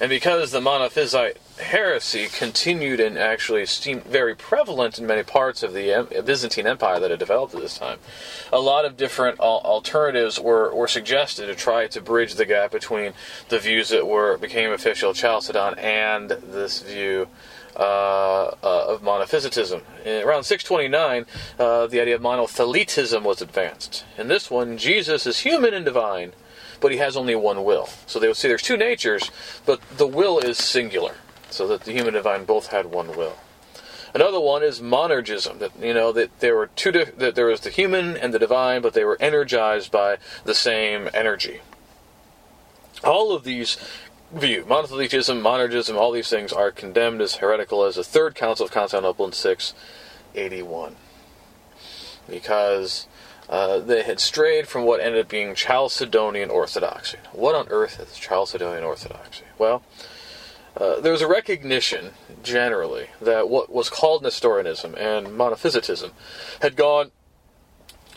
and 0.00 0.08
because 0.08 0.50
the 0.50 0.60
monophysite 0.60 1.36
heresy 1.58 2.26
continued 2.26 2.98
and 2.98 3.16
actually 3.16 3.64
seemed 3.66 4.04
very 4.04 4.34
prevalent 4.34 4.98
in 4.98 5.06
many 5.06 5.22
parts 5.22 5.62
of 5.62 5.72
the 5.72 6.06
Byzantine 6.24 6.66
Empire 6.66 6.98
that 6.98 7.10
had 7.10 7.18
developed 7.18 7.54
at 7.54 7.60
this 7.60 7.78
time. 7.78 7.98
A 8.52 8.58
lot 8.58 8.84
of 8.84 8.96
different 8.96 9.38
alternatives 9.38 10.40
were, 10.40 10.74
were 10.74 10.88
suggested 10.88 11.46
to 11.46 11.54
try 11.54 11.86
to 11.86 12.00
bridge 12.00 12.34
the 12.34 12.44
gap 12.44 12.72
between 12.72 13.12
the 13.48 13.58
views 13.58 13.90
that 13.90 14.06
were 14.06 14.36
became 14.36 14.72
official 14.72 15.14
Chalcedon 15.14 15.78
and 15.78 16.30
this 16.30 16.82
view 16.82 17.28
uh, 17.76 18.46
uh, 18.46 18.54
of 18.62 19.02
monophysitism. 19.02 19.82
In, 20.04 20.24
around 20.24 20.44
629, 20.44 21.26
uh, 21.58 21.86
the 21.86 22.00
idea 22.00 22.14
of 22.14 22.20
monothelitism 22.20 23.22
was 23.22 23.42
advanced. 23.42 24.04
In 24.16 24.28
this 24.28 24.50
one, 24.50 24.78
Jesus 24.78 25.26
is 25.26 25.40
human 25.40 25.74
and 25.74 25.84
divine, 25.84 26.32
but 26.80 26.92
he 26.92 26.98
has 26.98 27.16
only 27.16 27.34
one 27.34 27.64
will. 27.64 27.88
So 28.06 28.18
they 28.18 28.28
would 28.28 28.36
say 28.36 28.48
there's 28.48 28.62
two 28.62 28.76
natures, 28.76 29.30
but 29.66 29.80
the 29.96 30.06
will 30.06 30.38
is 30.38 30.58
singular 30.58 31.14
so 31.54 31.68
that 31.68 31.82
the 31.82 31.92
human 31.92 32.08
and 32.08 32.16
divine 32.16 32.44
both 32.44 32.68
had 32.68 32.86
one 32.86 33.16
will. 33.16 33.36
Another 34.12 34.40
one 34.40 34.62
is 34.62 34.80
monergism, 34.80 35.58
that 35.60 35.72
you 35.80 35.94
know 35.94 36.12
that 36.12 36.40
there 36.40 36.56
were 36.56 36.68
two 36.68 36.92
that 36.92 37.34
there 37.34 37.46
was 37.46 37.60
the 37.60 37.70
human 37.70 38.16
and 38.16 38.34
the 38.34 38.38
divine, 38.38 38.82
but 38.82 38.92
they 38.92 39.04
were 39.04 39.16
energized 39.20 39.90
by 39.90 40.18
the 40.44 40.54
same 40.54 41.08
energy. 41.14 41.60
All 43.02 43.32
of 43.32 43.44
these 43.44 43.76
view, 44.32 44.64
monothelitism, 44.64 45.40
monergism, 45.42 45.96
all 45.96 46.12
these 46.12 46.28
things 46.28 46.52
are 46.52 46.70
condemned 46.70 47.20
as 47.20 47.36
heretical 47.36 47.84
as 47.84 47.96
the 47.96 48.04
Third 48.04 48.34
Council 48.34 48.66
of 48.66 48.72
Constantinople 48.72 49.26
in 49.26 49.32
681, 49.32 50.96
because 52.28 53.06
uh, 53.48 53.78
they 53.78 54.02
had 54.02 54.20
strayed 54.20 54.66
from 54.66 54.84
what 54.84 55.00
ended 55.00 55.22
up 55.22 55.28
being 55.28 55.54
Chalcedonian 55.54 56.50
orthodoxy. 56.50 57.18
What 57.32 57.54
on 57.54 57.68
earth 57.68 58.00
is 58.00 58.18
Chalcedonian 58.18 58.84
orthodoxy? 58.84 59.44
Well, 59.58 59.82
uh, 60.76 61.00
there 61.00 61.12
was 61.12 61.22
a 61.22 61.28
recognition, 61.28 62.10
generally, 62.42 63.08
that 63.20 63.48
what 63.48 63.70
was 63.70 63.88
called 63.88 64.22
Nestorianism 64.22 64.94
and 64.96 65.28
Monophysitism 65.28 66.10
had 66.60 66.76
gone 66.76 67.12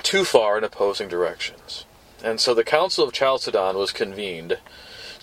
too 0.03 0.23
far 0.23 0.57
in 0.57 0.63
opposing 0.63 1.07
directions. 1.07 1.85
And 2.23 2.39
so 2.39 2.53
the 2.53 2.63
Council 2.63 3.03
of 3.05 3.13
Chalcedon 3.13 3.75
was 3.75 3.91
convened 3.91 4.57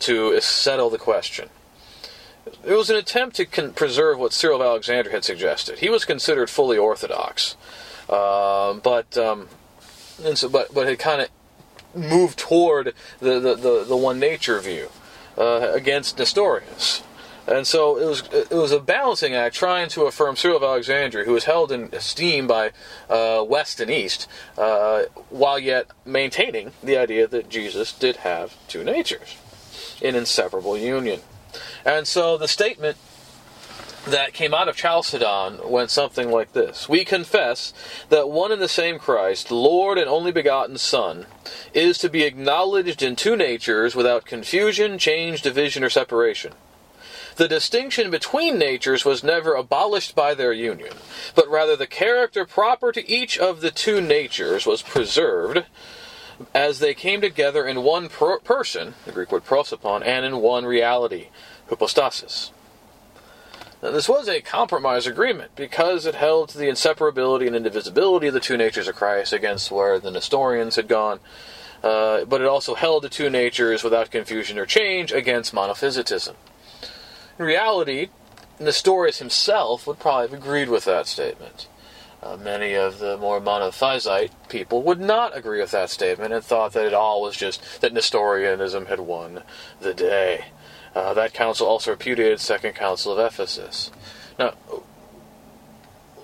to 0.00 0.40
settle 0.40 0.90
the 0.90 0.98
question. 0.98 1.48
It 2.64 2.74
was 2.74 2.90
an 2.90 2.96
attempt 2.96 3.36
to 3.36 3.46
con- 3.46 3.72
preserve 3.72 4.18
what 4.18 4.32
Cyril 4.32 4.60
of 4.60 4.66
Alexandria 4.66 5.14
had 5.14 5.24
suggested. 5.24 5.78
He 5.78 5.88
was 5.88 6.04
considered 6.04 6.50
fully 6.50 6.76
orthodox, 6.76 7.56
uh, 8.08 8.74
but 8.74 9.16
um, 9.16 9.48
and 10.22 10.36
so, 10.36 10.48
but 10.48 10.72
but 10.74 10.86
had 10.86 10.98
kind 10.98 11.22
of 11.22 11.28
moved 11.94 12.38
toward 12.38 12.92
the, 13.20 13.40
the, 13.40 13.54
the, 13.54 13.84
the 13.84 13.96
one 13.96 14.18
nature 14.18 14.60
view 14.60 14.90
uh, 15.38 15.70
against 15.72 16.18
Nestorius. 16.18 17.02
And 17.46 17.66
so 17.66 17.98
it 17.98 18.06
was 18.06 18.22
it 18.32 18.50
was 18.50 18.72
a 18.72 18.80
balancing 18.80 19.34
act 19.34 19.54
trying 19.54 19.88
to 19.90 20.04
affirm 20.04 20.36
Cyril 20.36 20.56
of 20.56 20.62
Alexandria, 20.62 21.24
who 21.24 21.32
was 21.32 21.44
held 21.44 21.70
in 21.70 21.90
esteem 21.92 22.46
by 22.46 22.72
uh, 23.10 23.44
West 23.46 23.80
and 23.80 23.90
East, 23.90 24.26
uh, 24.56 25.04
while 25.28 25.58
yet 25.58 25.88
maintaining 26.06 26.72
the 26.82 26.96
idea 26.96 27.26
that 27.26 27.50
Jesus 27.50 27.92
did 27.92 28.16
have 28.16 28.56
two 28.66 28.82
natures 28.82 29.36
in 30.00 30.14
inseparable 30.14 30.76
union. 30.76 31.20
And 31.84 32.06
so 32.06 32.38
the 32.38 32.48
statement 32.48 32.96
that 34.06 34.34
came 34.34 34.52
out 34.52 34.68
of 34.68 34.76
Chalcedon 34.76 35.70
went 35.70 35.90
something 35.90 36.30
like 36.30 36.52
this 36.52 36.88
We 36.88 37.04
confess 37.04 37.74
that 38.08 38.30
one 38.30 38.52
and 38.52 38.60
the 38.62 38.68
same 38.68 38.98
Christ, 38.98 39.50
Lord 39.50 39.98
and 39.98 40.08
only 40.08 40.32
begotten 40.32 40.78
Son, 40.78 41.26
is 41.74 41.98
to 41.98 42.08
be 42.08 42.22
acknowledged 42.22 43.02
in 43.02 43.16
two 43.16 43.36
natures 43.36 43.94
without 43.94 44.24
confusion, 44.24 44.98
change, 44.98 45.42
division, 45.42 45.84
or 45.84 45.90
separation 45.90 46.54
The 47.36 47.48
distinction 47.48 48.12
between 48.12 48.58
natures 48.58 49.04
was 49.04 49.24
never 49.24 49.54
abolished 49.54 50.14
by 50.14 50.34
their 50.34 50.52
union, 50.52 50.94
but 51.34 51.48
rather 51.48 51.74
the 51.74 51.86
character 51.86 52.44
proper 52.44 52.92
to 52.92 53.08
each 53.10 53.36
of 53.36 53.60
the 53.60 53.72
two 53.72 54.00
natures 54.00 54.66
was 54.66 54.82
preserved 54.82 55.64
as 56.54 56.78
they 56.78 56.94
came 56.94 57.20
together 57.20 57.66
in 57.66 57.82
one 57.82 58.08
per- 58.08 58.38
person, 58.38 58.94
the 59.04 59.12
Greek 59.12 59.32
word 59.32 59.44
prosopon, 59.44 60.04
and 60.04 60.24
in 60.24 60.36
one 60.38 60.64
reality, 60.64 61.28
hypostasis. 61.68 62.52
Now, 63.82 63.90
this 63.90 64.08
was 64.08 64.28
a 64.28 64.40
compromise 64.40 65.06
agreement 65.06 65.56
because 65.56 66.06
it 66.06 66.14
held 66.14 66.48
to 66.50 66.58
the 66.58 66.68
inseparability 66.68 67.46
and 67.46 67.56
indivisibility 67.56 68.28
of 68.28 68.34
the 68.34 68.40
two 68.40 68.56
natures 68.56 68.88
of 68.88 68.94
Christ 68.94 69.32
against 69.32 69.70
where 69.70 69.98
the 69.98 70.10
Nestorians 70.10 70.76
had 70.76 70.88
gone, 70.88 71.20
uh, 71.82 72.24
but 72.24 72.40
it 72.40 72.46
also 72.46 72.74
held 72.74 73.02
the 73.02 73.08
two 73.08 73.28
natures 73.28 73.82
without 73.82 74.10
confusion 74.10 74.56
or 74.56 74.66
change 74.66 75.12
against 75.12 75.52
monophysitism. 75.52 76.34
In 77.38 77.44
reality, 77.44 78.08
Nestorius 78.60 79.18
himself 79.18 79.86
would 79.86 79.98
probably 79.98 80.28
have 80.28 80.38
agreed 80.38 80.68
with 80.68 80.84
that 80.84 81.06
statement. 81.06 81.68
Uh, 82.22 82.36
many 82.36 82.74
of 82.74 83.00
the 83.00 83.18
more 83.18 83.40
monophysite 83.40 84.30
people 84.48 84.82
would 84.82 85.00
not 85.00 85.36
agree 85.36 85.60
with 85.60 85.72
that 85.72 85.90
statement 85.90 86.32
and 86.32 86.42
thought 86.42 86.72
that 86.72 86.86
it 86.86 86.94
all 86.94 87.20
was 87.20 87.36
just 87.36 87.82
that 87.82 87.92
Nestorianism 87.92 88.86
had 88.86 89.00
won 89.00 89.42
the 89.80 89.92
day. 89.92 90.46
Uh, 90.94 91.12
that 91.12 91.34
council 91.34 91.66
also 91.66 91.90
repudiated 91.90 92.40
Second 92.40 92.74
Council 92.74 93.12
of 93.12 93.18
Ephesus. 93.18 93.90
Now, 94.38 94.50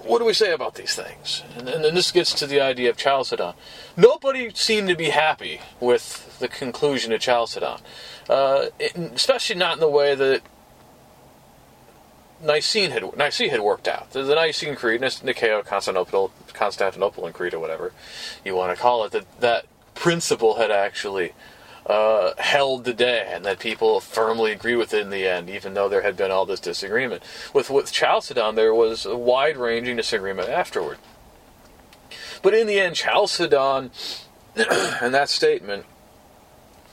what 0.03 0.21
do 0.21 0.25
we 0.25 0.33
say 0.33 0.53
about 0.53 0.77
these 0.77 0.95
things? 0.95 1.43
And, 1.57 1.69
and 1.69 1.97
this 1.97 2.13
gets 2.13 2.33
to 2.35 2.47
the 2.47 2.61
idea 2.61 2.89
of 2.89 2.97
Chalcedon. 2.97 3.53
Nobody 3.97 4.51
seemed 4.55 4.89
to 4.89 4.97
be 4.97 5.11
happy 5.11 5.61
with 5.81 6.39
the 6.39 6.49
conclusion 6.49 7.13
of 7.13 7.21
Chalcedon, 7.21 7.81
uh, 8.29 8.67
especially 8.95 9.57
not 9.57 9.75
in 9.75 9.81
the 9.81 9.91
way 9.91 10.15
that 10.15 10.43
Nicene 12.43 12.91
had 12.91 13.17
Nicene 13.17 13.51
had 13.51 13.61
worked 13.61 13.89
out. 13.89 14.11
The, 14.11 14.23
Nicene 14.23 14.75
Creed, 14.75 15.01
Nicaea, 15.01 15.63
Constantinople, 15.63 16.33
Constantinople 16.53 17.31
Creed, 17.33 17.55
or 17.55 17.59
whatever 17.59 17.93
you 18.45 18.55
want 18.55 18.77
to 18.77 18.81
call 18.81 19.05
it, 19.05 19.13
that 19.13 19.41
that 19.41 19.67
principle 19.95 20.57
had 20.57 20.71
actually 20.71 21.35
uh, 21.87 22.33
held 22.39 22.85
the 22.85 22.95
day, 22.95 23.29
and 23.31 23.45
that 23.45 23.59
people 23.59 24.01
firmly 24.01 24.53
agree 24.53 24.77
with 24.77 24.95
it 24.95 25.03
in 25.03 25.11
the 25.11 25.27
end, 25.27 25.51
even 25.51 25.75
though 25.75 25.89
there 25.89 26.03
had 26.03 26.17
been 26.17 26.31
all 26.31 26.47
this 26.47 26.61
disagreement. 26.61 27.23
With 27.53 27.71
with 27.71 27.93
Chalcedon, 27.93 28.55
there 28.55 28.75
was 28.75 29.05
a 29.05 29.17
wide-ranging 29.17 29.97
disagreement 29.97 30.49
afterward. 30.49 30.99
But 32.43 32.55
in 32.55 32.67
the 32.67 32.81
end, 32.81 32.97
Chalcedon 32.97 33.91
and 34.57 35.15
that 35.15 35.29
statement 35.29 35.87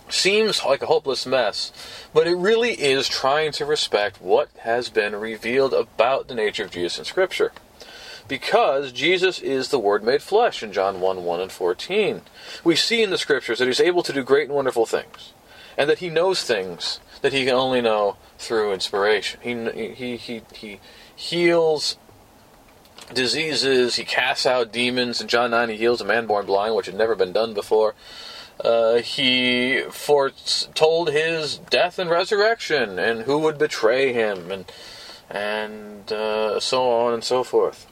seems 0.10 0.64
like 0.64 0.82
a 0.82 0.88
hopeless 0.88 1.26
mess, 1.26 1.72
but 2.14 2.28
it 2.28 2.36
really 2.36 2.72
is 2.72 3.08
trying 3.08 3.52
to 3.54 3.66
respect 3.66 4.22
what 4.22 4.50
has 4.60 4.90
been 4.90 5.16
revealed 5.16 5.74
about 5.74 6.28
the 6.28 6.36
nature 6.36 6.66
of 6.66 6.72
Jesus 6.72 7.00
in 7.00 7.06
Scripture. 7.06 7.52
Because 8.28 8.92
Jesus 8.92 9.40
is 9.40 9.70
the 9.70 9.80
Word 9.80 10.04
made 10.04 10.22
flesh 10.22 10.62
in 10.62 10.74
John 10.74 11.00
1 11.00 11.24
1 11.24 11.40
and 11.40 11.52
14. 11.52 12.22
We 12.64 12.76
see 12.76 13.02
in 13.02 13.10
the 13.10 13.18
Scriptures 13.18 13.60
that 13.60 13.68
He's 13.68 13.80
able 13.80 14.04
to 14.04 14.14
do 14.14 14.24
great 14.24 14.48
and 14.48 14.56
wonderful 14.56 14.86
things, 14.86 15.34
and 15.78 15.90
that 15.90 16.00
He 16.00 16.10
knows 16.10 16.44
things 16.44 17.00
that 17.22 17.32
He 17.32 17.46
can 17.46 17.54
only 17.54 17.82
know 17.82 18.18
through 18.38 18.74
inspiration. 18.74 19.40
He, 19.42 19.94
he, 19.94 20.18
he, 20.18 20.42
he 20.54 20.80
heals 21.16 21.98
diseases, 23.14 23.96
He 23.96 24.04
casts 24.04 24.46
out 24.46 24.74
demons. 24.74 25.22
In 25.22 25.30
John 25.30 25.52
9, 25.52 25.70
He 25.70 25.78
heals 25.78 26.02
a 26.02 26.06
man 26.06 26.28
born 26.28 26.46
blind, 26.46 26.76
which 26.76 26.88
had 26.88 26.96
never 26.96 27.16
been 27.16 27.32
done 27.32 27.54
before. 27.54 27.96
Uh, 28.64 28.98
he 28.98 29.84
foretold 29.92 31.12
his 31.12 31.58
death 31.58 32.00
and 32.00 32.10
resurrection, 32.10 32.98
and 32.98 33.22
who 33.22 33.38
would 33.40 33.58
betray 33.58 34.14
him, 34.14 34.52
and 34.52 34.72
and 35.30 36.12
uh, 36.12 36.60
so 36.60 36.90
on 36.90 37.14
and 37.14 37.24
so 37.24 37.44
forth. 37.44 37.86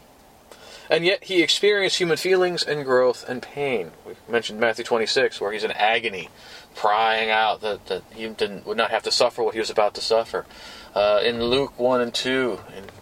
And 0.90 1.04
yet 1.06 1.24
he 1.26 1.42
experienced 1.42 1.98
human 1.98 2.18
feelings 2.18 2.64
and 2.64 2.86
growth 2.86 3.28
and 3.28 3.42
pain. 3.42 3.92
We 4.06 4.14
mentioned 4.30 4.60
Matthew 4.60 4.86
26, 4.86 5.42
where 5.42 5.52
he's 5.52 5.64
in 5.64 5.72
agony, 5.72 6.30
crying 6.76 7.30
out 7.30 7.62
that, 7.62 7.88
that 7.88 8.04
he 8.14 8.28
didn't, 8.28 8.66
would 8.68 8.78
not 8.78 8.92
have 8.92 9.04
to 9.04 9.12
suffer 9.12 9.44
what 9.44 9.54
he 9.54 9.60
was 9.60 9.70
about 9.70 9.96
to 9.96 10.02
suffer. 10.02 10.46
Uh, 10.94 11.22
in 11.24 11.44
Luke 11.44 11.78
1 11.80 12.02
and 12.02 12.14
2, 12.14 12.60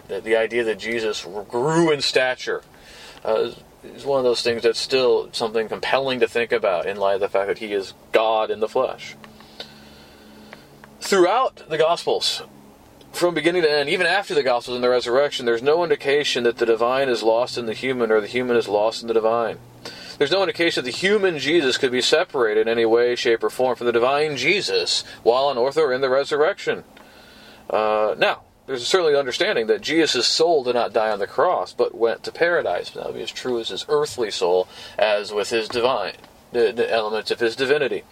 the, 0.08 0.22
the, 0.22 0.36
idea 0.36 0.64
that 0.64 0.80
Jesus 0.80 1.26
grew 1.50 1.92
in 1.92 2.02
stature. 2.02 2.64
Uh, 3.24 3.52
is 3.84 4.06
one 4.06 4.20
of 4.20 4.24
those 4.24 4.42
things 4.42 4.64
that's 4.64 4.80
still 4.80 5.30
something 5.32 5.68
compelling 5.68 6.20
to 6.20 6.28
think 6.28 6.52
about 6.52 6.86
in 6.86 6.98
light 6.98 7.16
of 7.16 7.22
the 7.22 7.30
fact 7.30 7.48
that 7.48 7.58
he 7.60 7.74
is 7.74 7.94
God 8.12 8.50
in 8.50 8.60
the 8.60 8.68
flesh. 8.68 9.16
Throughout 11.00 11.64
the 11.70 11.78
Gospels, 11.78 12.44
from 13.12 13.34
beginning 13.34 13.62
to 13.62 13.72
end, 13.72 13.90
even 13.90 14.08
after 14.08 14.34
the 14.34 14.44
Gospels 14.44 14.76
and 14.76 14.84
the 14.84 14.90
resurrection, 14.90 15.46
there's 15.46 15.62
no 15.62 15.84
indication 15.84 16.44
that 16.46 16.58
the 16.58 16.66
divine 16.66 17.10
is 17.10 17.22
lost 17.24 17.58
in 17.58 17.66
the 17.66 17.74
human 17.74 18.12
or 18.12 18.22
the 18.22 18.28
human 18.28 18.56
is 18.56 18.68
lost 18.68 19.02
in 19.02 19.08
the 19.08 19.14
divine. 19.14 19.60
There's 20.18 20.32
no 20.32 20.42
indication 20.42 20.84
that 20.84 20.92
the 20.92 20.98
human 20.98 21.40
Jesus 21.40 21.78
could 21.78 21.92
be 21.92 22.02
separated 22.02 22.62
in 22.62 22.68
any 22.72 22.86
way, 22.86 23.16
shape, 23.16 23.44
or 23.44 23.50
form 23.50 23.76
from 23.76 23.88
the 23.88 23.94
divine 23.94 24.38
Jesus 24.38 25.04
while 25.24 25.46
on 25.46 25.58
earth 25.58 25.78
or 25.78 25.92
in 25.92 26.02
the 26.02 26.10
resurrection. 26.10 26.84
Uh, 27.70 28.16
now, 28.18 28.44
there's 28.66 28.88
certainly 28.88 29.14
an 29.14 29.20
understanding 29.20 29.68
that 29.68 29.82
Jesus' 29.82 30.28
soul 30.28 30.64
did 30.64 30.76
not 30.76 30.94
die 30.94 31.12
on 31.12 31.20
the 31.20 31.28
cross, 31.28 31.74
but 31.74 31.96
went 31.96 32.24
to 32.24 32.32
paradise. 32.32 32.96
Would 32.96 33.14
be 33.14 33.22
as 33.22 33.32
true 33.32 33.60
as 33.60 33.70
his 33.70 33.86
earthly 33.90 34.32
soul 34.32 34.68
as 34.98 35.34
with 35.34 35.50
his 35.50 35.68
divine, 35.68 36.16
the, 36.52 36.72
the 36.72 36.92
elements 36.92 37.32
of 37.32 37.40
his 37.40 37.56
divinity. 37.56 38.04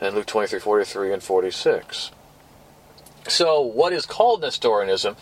In 0.00 0.14
Luke 0.14 0.26
23, 0.26 0.60
43, 0.60 1.12
and 1.12 1.22
46. 1.22 2.10
So, 3.28 3.60
what 3.60 3.92
is 3.92 4.06
called 4.06 4.42
Nestorianism 4.42 5.16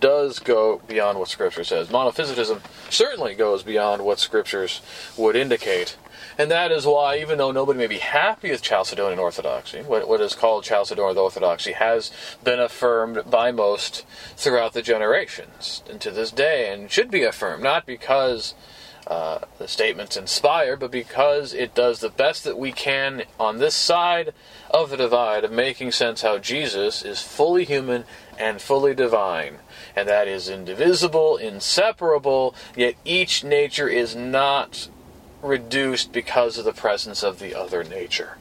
does 0.00 0.40
go 0.40 0.82
beyond 0.86 1.18
what 1.18 1.28
Scripture 1.28 1.64
says. 1.64 1.88
Monophysitism 1.88 2.60
certainly 2.90 3.34
goes 3.34 3.62
beyond 3.62 4.04
what 4.04 4.18
Scriptures 4.18 4.82
would 5.16 5.36
indicate. 5.36 5.96
And 6.38 6.50
that 6.50 6.70
is 6.70 6.84
why, 6.84 7.18
even 7.18 7.38
though 7.38 7.50
nobody 7.50 7.78
may 7.78 7.86
be 7.86 7.98
happy 7.98 8.50
with 8.50 8.62
Chalcedonian 8.62 9.18
Orthodoxy, 9.18 9.80
what, 9.80 10.06
what 10.06 10.20
is 10.20 10.34
called 10.34 10.64
Chalcedonian 10.64 11.16
Orthodoxy 11.16 11.72
has 11.72 12.10
been 12.44 12.60
affirmed 12.60 13.30
by 13.30 13.52
most 13.52 14.04
throughout 14.36 14.74
the 14.74 14.82
generations 14.82 15.82
and 15.88 16.00
to 16.02 16.10
this 16.10 16.30
day, 16.30 16.72
and 16.72 16.90
should 16.90 17.10
be 17.10 17.22
affirmed, 17.22 17.62
not 17.62 17.86
because 17.86 18.54
uh, 19.06 19.38
the 19.58 19.68
statements 19.68 20.16
inspire, 20.16 20.76
but 20.76 20.90
because 20.90 21.54
it 21.54 21.74
does 21.74 22.00
the 22.00 22.10
best 22.10 22.44
that 22.44 22.58
we 22.58 22.72
can 22.72 23.22
on 23.38 23.58
this 23.58 23.74
side 23.74 24.34
of 24.70 24.90
the 24.90 24.96
divide 24.96 25.44
of 25.44 25.52
making 25.52 25.92
sense 25.92 26.22
how 26.22 26.38
Jesus 26.38 27.02
is 27.02 27.22
fully 27.22 27.64
human 27.64 28.04
and 28.38 28.60
fully 28.60 28.94
divine, 28.94 29.58
and 29.94 30.08
that 30.08 30.28
is 30.28 30.48
indivisible, 30.48 31.36
inseparable, 31.36 32.54
yet 32.76 32.94
each 33.04 33.44
nature 33.44 33.88
is 33.88 34.14
not 34.14 34.88
reduced 35.42 36.12
because 36.12 36.58
of 36.58 36.64
the 36.64 36.72
presence 36.72 37.22
of 37.22 37.38
the 37.38 37.54
other 37.54 37.84
nature. 37.84 38.38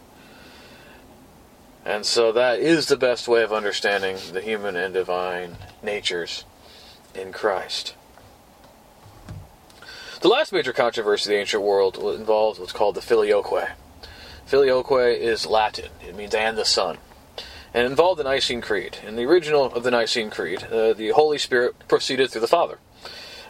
And 1.86 2.06
so 2.06 2.32
that 2.32 2.60
is 2.60 2.88
the 2.88 2.98
best 2.98 3.28
way 3.28 3.44
of 3.44 3.54
understanding 3.54 4.18
the 4.34 4.42
human 4.42 4.76
and 4.76 4.94
divine 4.94 5.58
natures 5.84 6.44
in 7.14 7.32
Christ. 7.32 7.94
The 10.22 10.28
last 10.28 10.52
major 10.52 10.74
controversy 10.74 11.30
of 11.30 11.36
the 11.36 11.40
ancient 11.40 11.62
world 11.62 11.98
involved 11.98 12.60
what's 12.60 12.72
called 12.72 12.96
the 12.96 13.02
filioque. 13.02 13.70
Filioque 14.48 15.16
is 15.16 15.46
Latin, 15.46 15.90
it 16.08 16.16
means 16.16 16.34
and 16.34 16.58
the 16.58 16.66
Son, 16.66 16.98
and 17.74 17.86
involved 17.86 18.20
the 18.20 18.24
Nicene 18.24 18.62
Creed. 18.62 18.98
In 19.06 19.16
the 19.16 19.26
original 19.26 19.66
of 19.66 19.84
the 19.84 19.92
Nicene 19.92 20.32
Creed, 20.32 20.64
uh, 20.64 20.94
the 20.94 21.10
Holy 21.10 21.38
Spirit 21.38 21.88
proceeded 21.88 22.32
through 22.32 22.42
the 22.42 22.48
Father. 22.48 22.80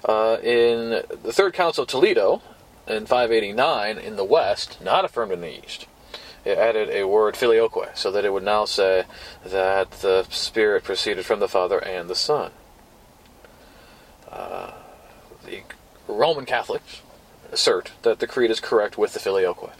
Uh, 0.03 0.37
in 0.43 1.03
the 1.23 1.31
Third 1.31 1.53
Council 1.53 1.83
of 1.83 1.87
Toledo, 1.87 2.41
in 2.87 3.05
589 3.05 3.97
in 3.97 4.15
the 4.15 4.23
West, 4.23 4.77
not 4.81 5.05
affirmed 5.05 5.31
in 5.31 5.41
the 5.41 5.63
East. 5.63 5.87
It 6.43 6.57
added 6.57 6.89
a 6.89 7.07
word 7.07 7.35
filioque, 7.35 7.95
so 7.95 8.11
that 8.11 8.23
it 8.23 8.31
would 8.31 8.43
now 8.43 8.65
say 8.65 9.05
that 9.43 9.91
the 9.91 10.27
Spirit 10.29 10.83
proceeded 10.83 11.25
from 11.25 11.39
the 11.39 11.47
Father 11.47 11.79
and 11.79 12.07
the 12.07 12.15
Son. 12.15 12.51
Uh, 14.31 14.71
the 15.43 15.63
Roman 16.07 16.45
Catholics 16.45 17.01
assert 17.51 17.91
that 18.03 18.19
the 18.19 18.27
creed 18.27 18.51
is 18.51 18.59
correct 18.59 18.97
with 18.97 19.13
the 19.13 19.19
filioque. 19.19 19.73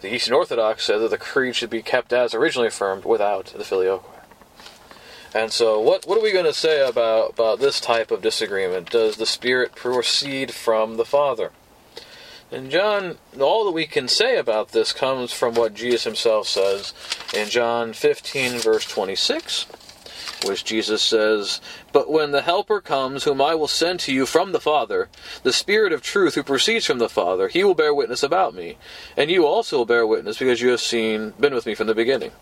The 0.00 0.14
Eastern 0.14 0.34
Orthodox 0.34 0.84
said 0.84 0.98
that 0.98 1.10
the 1.10 1.18
creed 1.18 1.56
should 1.56 1.70
be 1.70 1.82
kept 1.82 2.12
as 2.12 2.34
originally 2.34 2.68
affirmed 2.68 3.04
without 3.04 3.46
the 3.46 3.64
filioque. 3.64 4.04
And 5.34 5.52
so, 5.52 5.78
what 5.80 6.06
what 6.06 6.18
are 6.18 6.22
we 6.22 6.32
going 6.32 6.44
to 6.44 6.52
say 6.52 6.86
about 6.86 7.30
about 7.30 7.60
this 7.60 7.80
type 7.80 8.10
of 8.10 8.22
disagreement? 8.22 8.90
Does 8.90 9.16
the 9.16 9.26
Spirit 9.26 9.74
proceed 9.74 10.52
from 10.52 10.96
the 10.96 11.04
Father? 11.04 11.52
And 12.52 12.70
John, 12.70 13.16
all 13.38 13.64
that 13.64 13.70
we 13.70 13.86
can 13.86 14.08
say 14.08 14.36
about 14.36 14.70
this 14.70 14.92
comes 14.92 15.32
from 15.32 15.54
what 15.54 15.74
Jesus 15.74 16.04
himself 16.04 16.48
says 16.48 16.92
in 17.32 17.48
John 17.48 17.92
15, 17.92 18.58
verse 18.58 18.84
26, 18.86 19.66
which 20.44 20.64
Jesus 20.64 21.00
says, 21.00 21.60
But 21.92 22.10
when 22.10 22.32
the 22.32 22.42
Helper 22.42 22.80
comes, 22.80 23.22
whom 23.22 23.40
I 23.40 23.54
will 23.54 23.68
send 23.68 24.00
to 24.00 24.12
you 24.12 24.26
from 24.26 24.50
the 24.50 24.60
Father, 24.60 25.08
the 25.44 25.52
Spirit 25.52 25.92
of 25.92 26.02
truth 26.02 26.34
who 26.34 26.42
proceeds 26.42 26.86
from 26.86 26.98
the 26.98 27.08
Father, 27.08 27.46
he 27.46 27.62
will 27.62 27.74
bear 27.74 27.94
witness 27.94 28.24
about 28.24 28.52
me. 28.52 28.78
And 29.16 29.30
you 29.30 29.46
also 29.46 29.78
will 29.78 29.86
bear 29.86 30.04
witness 30.04 30.38
because 30.38 30.60
you 30.60 30.70
have 30.70 30.80
seen, 30.80 31.34
been 31.38 31.54
with 31.54 31.66
me 31.66 31.76
from 31.76 31.86
the 31.86 31.94
beginning. 31.94 32.32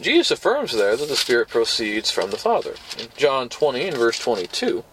Jesus 0.00 0.32
affirms 0.32 0.72
there 0.72 0.96
that 0.96 1.08
the 1.08 1.16
Spirit 1.16 1.48
proceeds 1.48 2.10
from 2.10 2.30
the 2.30 2.36
Father. 2.36 2.74
In 2.98 3.06
John 3.16 3.48
20 3.48 3.88
and 3.88 3.96
verse 3.96 4.18
22, 4.18 4.84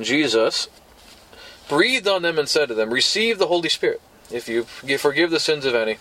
Jesus 0.00 0.68
breathed 1.68 2.08
on 2.08 2.22
them 2.22 2.38
and 2.38 2.48
said 2.48 2.68
to 2.68 2.74
them, 2.74 2.92
Receive 2.92 3.38
the 3.38 3.46
Holy 3.46 3.68
Spirit. 3.68 4.00
If 4.30 4.48
you 4.48 4.64
forgive 4.98 5.30
the 5.30 5.40
sins 5.40 5.66
of 5.66 5.74
any, 5.74 5.98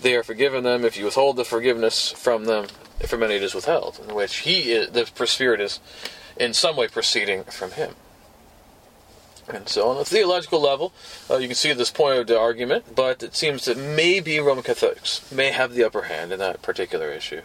they 0.00 0.14
are 0.14 0.22
forgiven 0.22 0.64
them. 0.64 0.84
If 0.84 0.96
you 0.96 1.04
withhold 1.04 1.36
the 1.36 1.44
forgiveness 1.44 2.10
from 2.12 2.46
them, 2.46 2.66
from 3.06 3.22
any 3.22 3.36
it 3.36 3.42
is 3.42 3.54
withheld. 3.54 4.00
In 4.08 4.14
which 4.14 4.38
he, 4.38 4.72
is, 4.72 4.90
the 4.90 5.26
Spirit 5.26 5.60
is 5.60 5.80
in 6.38 6.54
some 6.54 6.76
way 6.76 6.88
proceeding 6.88 7.44
from 7.44 7.72
him. 7.72 7.94
And 9.48 9.68
so, 9.68 9.88
on 9.90 9.96
a 9.96 10.04
theological 10.04 10.60
level, 10.60 10.92
uh, 11.30 11.36
you 11.36 11.46
can 11.46 11.54
see 11.54 11.72
this 11.72 11.90
point 11.90 12.18
of 12.18 12.26
the 12.26 12.38
argument, 12.38 12.96
but 12.96 13.22
it 13.22 13.36
seems 13.36 13.66
that 13.66 13.76
maybe 13.76 14.40
Roman 14.40 14.64
Catholics 14.64 15.30
may 15.30 15.52
have 15.52 15.72
the 15.72 15.84
upper 15.84 16.02
hand 16.02 16.32
in 16.32 16.40
that 16.40 16.62
particular 16.62 17.10
issue. 17.10 17.42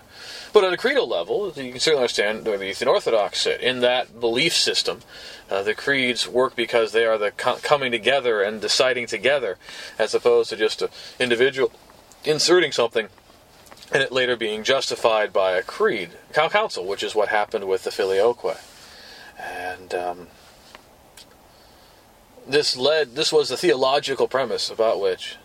But 0.52 0.64
on 0.64 0.74
a 0.74 0.78
creedal 0.78 1.08
level, 1.08 1.54
you 1.56 1.72
can 1.72 1.80
certainly 1.80 2.02
understand 2.02 2.44
the 2.44 2.64
Eastern 2.64 2.88
Orthodox 2.88 3.42
sit. 3.42 3.62
In 3.62 3.82
that 3.82 4.20
belief 4.20 4.54
system, 4.54 5.02
uh, 5.50 5.62
the 5.62 5.76
creeds 5.76 6.28
work 6.28 6.56
because 6.56 6.92
they 6.92 7.06
are 7.06 7.20
the 7.20 7.32
co- 7.32 7.60
coming 7.62 7.92
together 7.92 8.42
and 8.42 8.60
deciding 8.60 9.06
together, 9.06 9.58
as 10.00 10.16
opposed 10.16 10.50
to 10.50 10.56
just 10.56 10.82
an 10.82 10.90
individual 11.20 11.72
inserting 12.24 12.72
something 12.72 13.10
and 13.92 14.02
it 14.02 14.12
later 14.12 14.36
being 14.38 14.64
justified 14.64 15.34
by 15.34 15.52
a 15.52 15.64
creed, 15.64 16.12
council, 16.32 16.86
which 16.86 17.04
is 17.04 17.14
what 17.14 17.28
happened 17.28 17.68
with 17.68 17.84
the 17.84 17.90
Filioque. 17.90 18.58
And 19.38 19.94
um, 19.94 20.28
this 22.48 22.76
led 22.76 23.16
this 23.16 23.32
was 23.32 23.50
the 23.50 23.58
theological 23.58 24.28
premise 24.28 24.70
about 24.70 25.00
which 25.00 25.38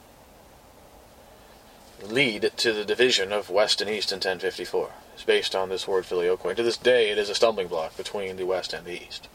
lead 2.02 2.52
to 2.56 2.72
the 2.72 2.84
division 2.84 3.32
of 3.32 3.50
West 3.50 3.80
and 3.80 3.90
East 3.90 4.12
in 4.12 4.16
1054. 4.16 4.90
It's 5.14 5.24
based 5.24 5.54
on 5.54 5.68
this 5.68 5.88
word 5.88 6.04
filioque. 6.04 6.54
To 6.54 6.62
this 6.62 6.76
day, 6.76 7.10
it 7.10 7.18
is 7.18 7.30
a 7.30 7.34
stumbling 7.34 7.68
block 7.68 7.96
between 7.96 8.36
the 8.36 8.44
West 8.44 8.72
and 8.72 8.84
the 8.84 9.02
East 9.02 9.28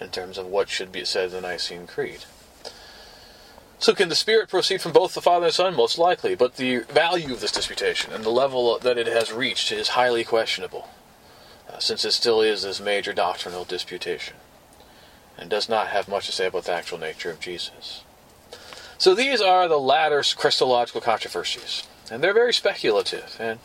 in 0.00 0.08
terms 0.08 0.38
of 0.38 0.46
what 0.46 0.68
should 0.68 0.90
be 0.90 1.04
said 1.04 1.26
in 1.26 1.32
the 1.32 1.40
Nicene 1.42 1.86
Creed. 1.86 2.24
So, 3.78 3.94
can 3.94 4.08
the 4.08 4.14
Spirit 4.14 4.48
proceed 4.48 4.80
from 4.80 4.92
both 4.92 5.14
the 5.14 5.20
Father 5.20 5.46
and 5.46 5.54
Son? 5.54 5.74
Most 5.74 5.98
likely, 5.98 6.34
but 6.34 6.56
the 6.56 6.78
value 6.78 7.32
of 7.32 7.40
this 7.40 7.52
disputation 7.52 8.12
and 8.12 8.24
the 8.24 8.30
level 8.30 8.78
that 8.78 8.96
it 8.96 9.08
has 9.08 9.32
reached 9.32 9.72
is 9.72 9.88
highly 9.88 10.24
questionable, 10.24 10.88
uh, 11.68 11.78
since 11.78 12.04
it 12.04 12.12
still 12.12 12.40
is 12.40 12.62
this 12.62 12.80
major 12.80 13.12
doctrinal 13.12 13.64
disputation 13.64 14.36
and 15.38 15.50
does 15.50 15.68
not 15.68 15.88
have 15.88 16.08
much 16.08 16.26
to 16.26 16.32
say 16.32 16.46
about 16.46 16.64
the 16.64 16.72
actual 16.72 16.98
nature 16.98 17.30
of 17.30 17.40
Jesus. 17.40 18.02
So 18.98 19.14
these 19.14 19.40
are 19.40 19.66
the 19.66 19.78
latter 19.78 20.22
Christological 20.36 21.00
controversies, 21.00 21.82
and 22.10 22.22
they're 22.22 22.32
very 22.32 22.52
speculative, 22.52 23.36
and 23.40 23.58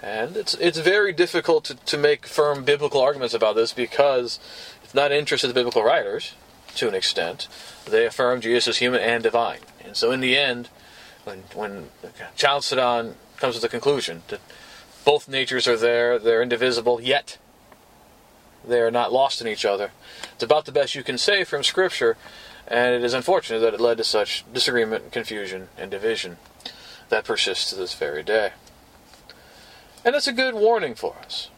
and 0.00 0.36
it's 0.36 0.54
it's 0.54 0.78
very 0.78 1.12
difficult 1.12 1.64
to, 1.64 1.74
to 1.74 1.98
make 1.98 2.26
firm 2.26 2.64
biblical 2.64 3.00
arguments 3.00 3.34
about 3.34 3.56
this 3.56 3.72
because 3.72 4.38
it's 4.84 4.94
not 4.94 5.10
interested 5.10 5.48
in 5.48 5.54
the 5.54 5.58
biblical 5.58 5.82
writers 5.82 6.34
to 6.76 6.88
an 6.88 6.94
extent. 6.94 7.48
They 7.86 8.06
affirm 8.06 8.40
Jesus 8.40 8.68
is 8.68 8.78
human 8.78 9.00
and 9.00 9.22
divine, 9.22 9.60
and 9.84 9.96
so 9.96 10.12
in 10.12 10.20
the 10.20 10.36
end, 10.36 10.68
when 11.24 11.42
when 11.54 11.88
Chalcedon 12.36 13.16
comes 13.38 13.56
to 13.56 13.60
the 13.60 13.68
conclusion 13.68 14.22
that 14.28 14.40
both 15.04 15.28
natures 15.28 15.66
are 15.66 15.76
there, 15.76 16.18
they're 16.20 16.42
indivisible, 16.42 17.00
yet 17.00 17.38
they 18.66 18.80
are 18.80 18.90
not 18.90 19.12
lost 19.12 19.40
in 19.40 19.48
each 19.48 19.64
other. 19.64 19.90
It's 20.34 20.42
about 20.42 20.64
the 20.64 20.72
best 20.72 20.94
you 20.94 21.02
can 21.02 21.18
say 21.18 21.44
from 21.44 21.62
Scripture, 21.62 22.16
and 22.66 22.94
it 22.94 23.04
is 23.04 23.14
unfortunate 23.14 23.60
that 23.60 23.74
it 23.74 23.80
led 23.80 23.98
to 23.98 24.04
such 24.04 24.44
disagreement, 24.52 25.12
confusion, 25.12 25.68
and 25.76 25.90
division 25.90 26.38
that 27.08 27.24
persists 27.24 27.70
to 27.70 27.76
this 27.76 27.94
very 27.94 28.22
day. 28.22 28.52
And 30.04 30.14
it's 30.14 30.26
a 30.26 30.32
good 30.32 30.54
warning 30.54 30.94
for 30.94 31.16
us, 31.24 31.50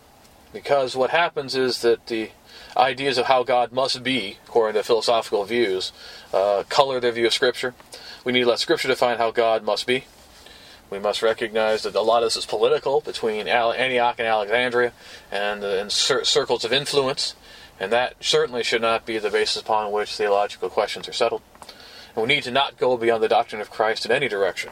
because 0.53 0.97
what 0.97 1.11
happens 1.11 1.55
is 1.55 1.83
that 1.83 2.07
the 2.07 2.31
ideas 2.77 3.19
of 3.19 3.27
how 3.27 3.43
God 3.43 3.73
must 3.73 4.03
be, 4.03 4.39
according 4.47 4.75
to 4.75 4.83
philosophical 4.83 5.45
views, 5.45 5.93
uh, 6.33 6.65
color 6.69 7.01
their 7.01 7.13
view 7.13 7.27
of 7.27 7.33
Scripture. 7.33 7.75
We 8.25 8.33
need 8.33 8.41
to 8.41 8.49
let 8.49 8.59
Scripture 8.59 8.89
define 8.89 9.19
how 9.19 9.31
God 9.31 9.63
must 9.63 9.87
be. 9.87 10.05
We 10.95 11.01
must 11.01 11.23
recognize 11.23 11.83
that 11.83 11.97
a 11.97 12.01
lot 12.03 12.23
of 12.23 12.29
this 12.29 12.37
is 12.37 12.47
political 12.47 13.01
between 13.01 13.49
Antioch 13.49 14.15
and 14.17 14.29
Alexandria 14.29 14.93
and, 15.33 15.65
uh, 15.65 15.89
circles 15.89 16.65
of 16.65 16.73
influence, 16.73 17.35
and 17.81 17.91
that 17.91 18.15
certainly 18.21 18.63
should 18.63 18.81
not 18.81 19.05
be 19.05 19.19
the 19.19 19.29
basis 19.29 19.61
upon 19.61 19.91
which 19.91 20.15
theological 20.15 20.71
questions 20.71 21.09
are 21.09 21.13
settled. 21.13 21.43
And 22.15 22.23
we 22.23 22.29
need 22.29 22.45
to 22.45 22.53
not 22.53 22.79
go 22.79 22.97
beyond 22.97 23.25
the 23.25 23.29
doctrine 23.29 23.61
of 23.61 23.73
Christ 23.73 24.07
in 24.07 24.13
any 24.13 24.29
direction. 24.29 24.71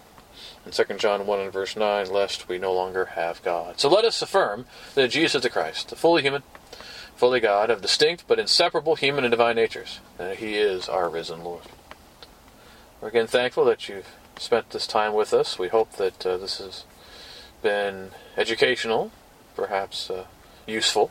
In 0.65 0.71
2 0.71 0.85
John 0.97 1.27
1 1.27 1.41
and 1.41 1.53
verse 1.53 1.75
9, 1.75 2.09
lest 2.09 2.49
we 2.49 2.57
no 2.57 2.73
longer 2.73 3.07
have 3.17 3.43
God. 3.43 3.81
So 3.81 3.89
let 3.89 4.05
us 4.05 4.23
affirm 4.23 4.67
that 4.95 5.09
Jesus 5.09 5.35
is 5.35 5.43
the 5.43 5.51
Christ, 5.51 5.89
the 5.89 5.97
fully 5.97 6.23
human, 6.23 6.45
fully 7.17 7.41
God, 7.41 7.69
of 7.69 7.83
distinct 7.83 8.29
but 8.29 8.39
inseparable 8.39 8.95
human 8.95 9.25
and 9.25 9.33
divine 9.33 9.57
natures, 9.57 9.99
and 10.21 10.31
that 10.31 10.37
he 10.37 10.55
is 10.55 10.89
our 10.89 11.09
risen 11.09 11.43
Lord. 11.43 11.65
We're 13.01 13.09
again 13.09 13.27
thankful 13.27 13.65
that 13.65 13.89
you've 13.89 14.07
spent 14.43 14.71
this 14.71 14.87
time 14.87 15.15
with 15.15 15.33
us. 15.33 15.59
We 15.59 15.69
hope 15.69 15.93
that 15.93 16.27
uh, 16.27 16.37
this 16.37 16.59
has 16.59 16.85
been 17.63 18.11
educational, 18.37 19.13
perhaps 19.55 20.11
uh, 20.11 20.25
useful. 20.67 21.11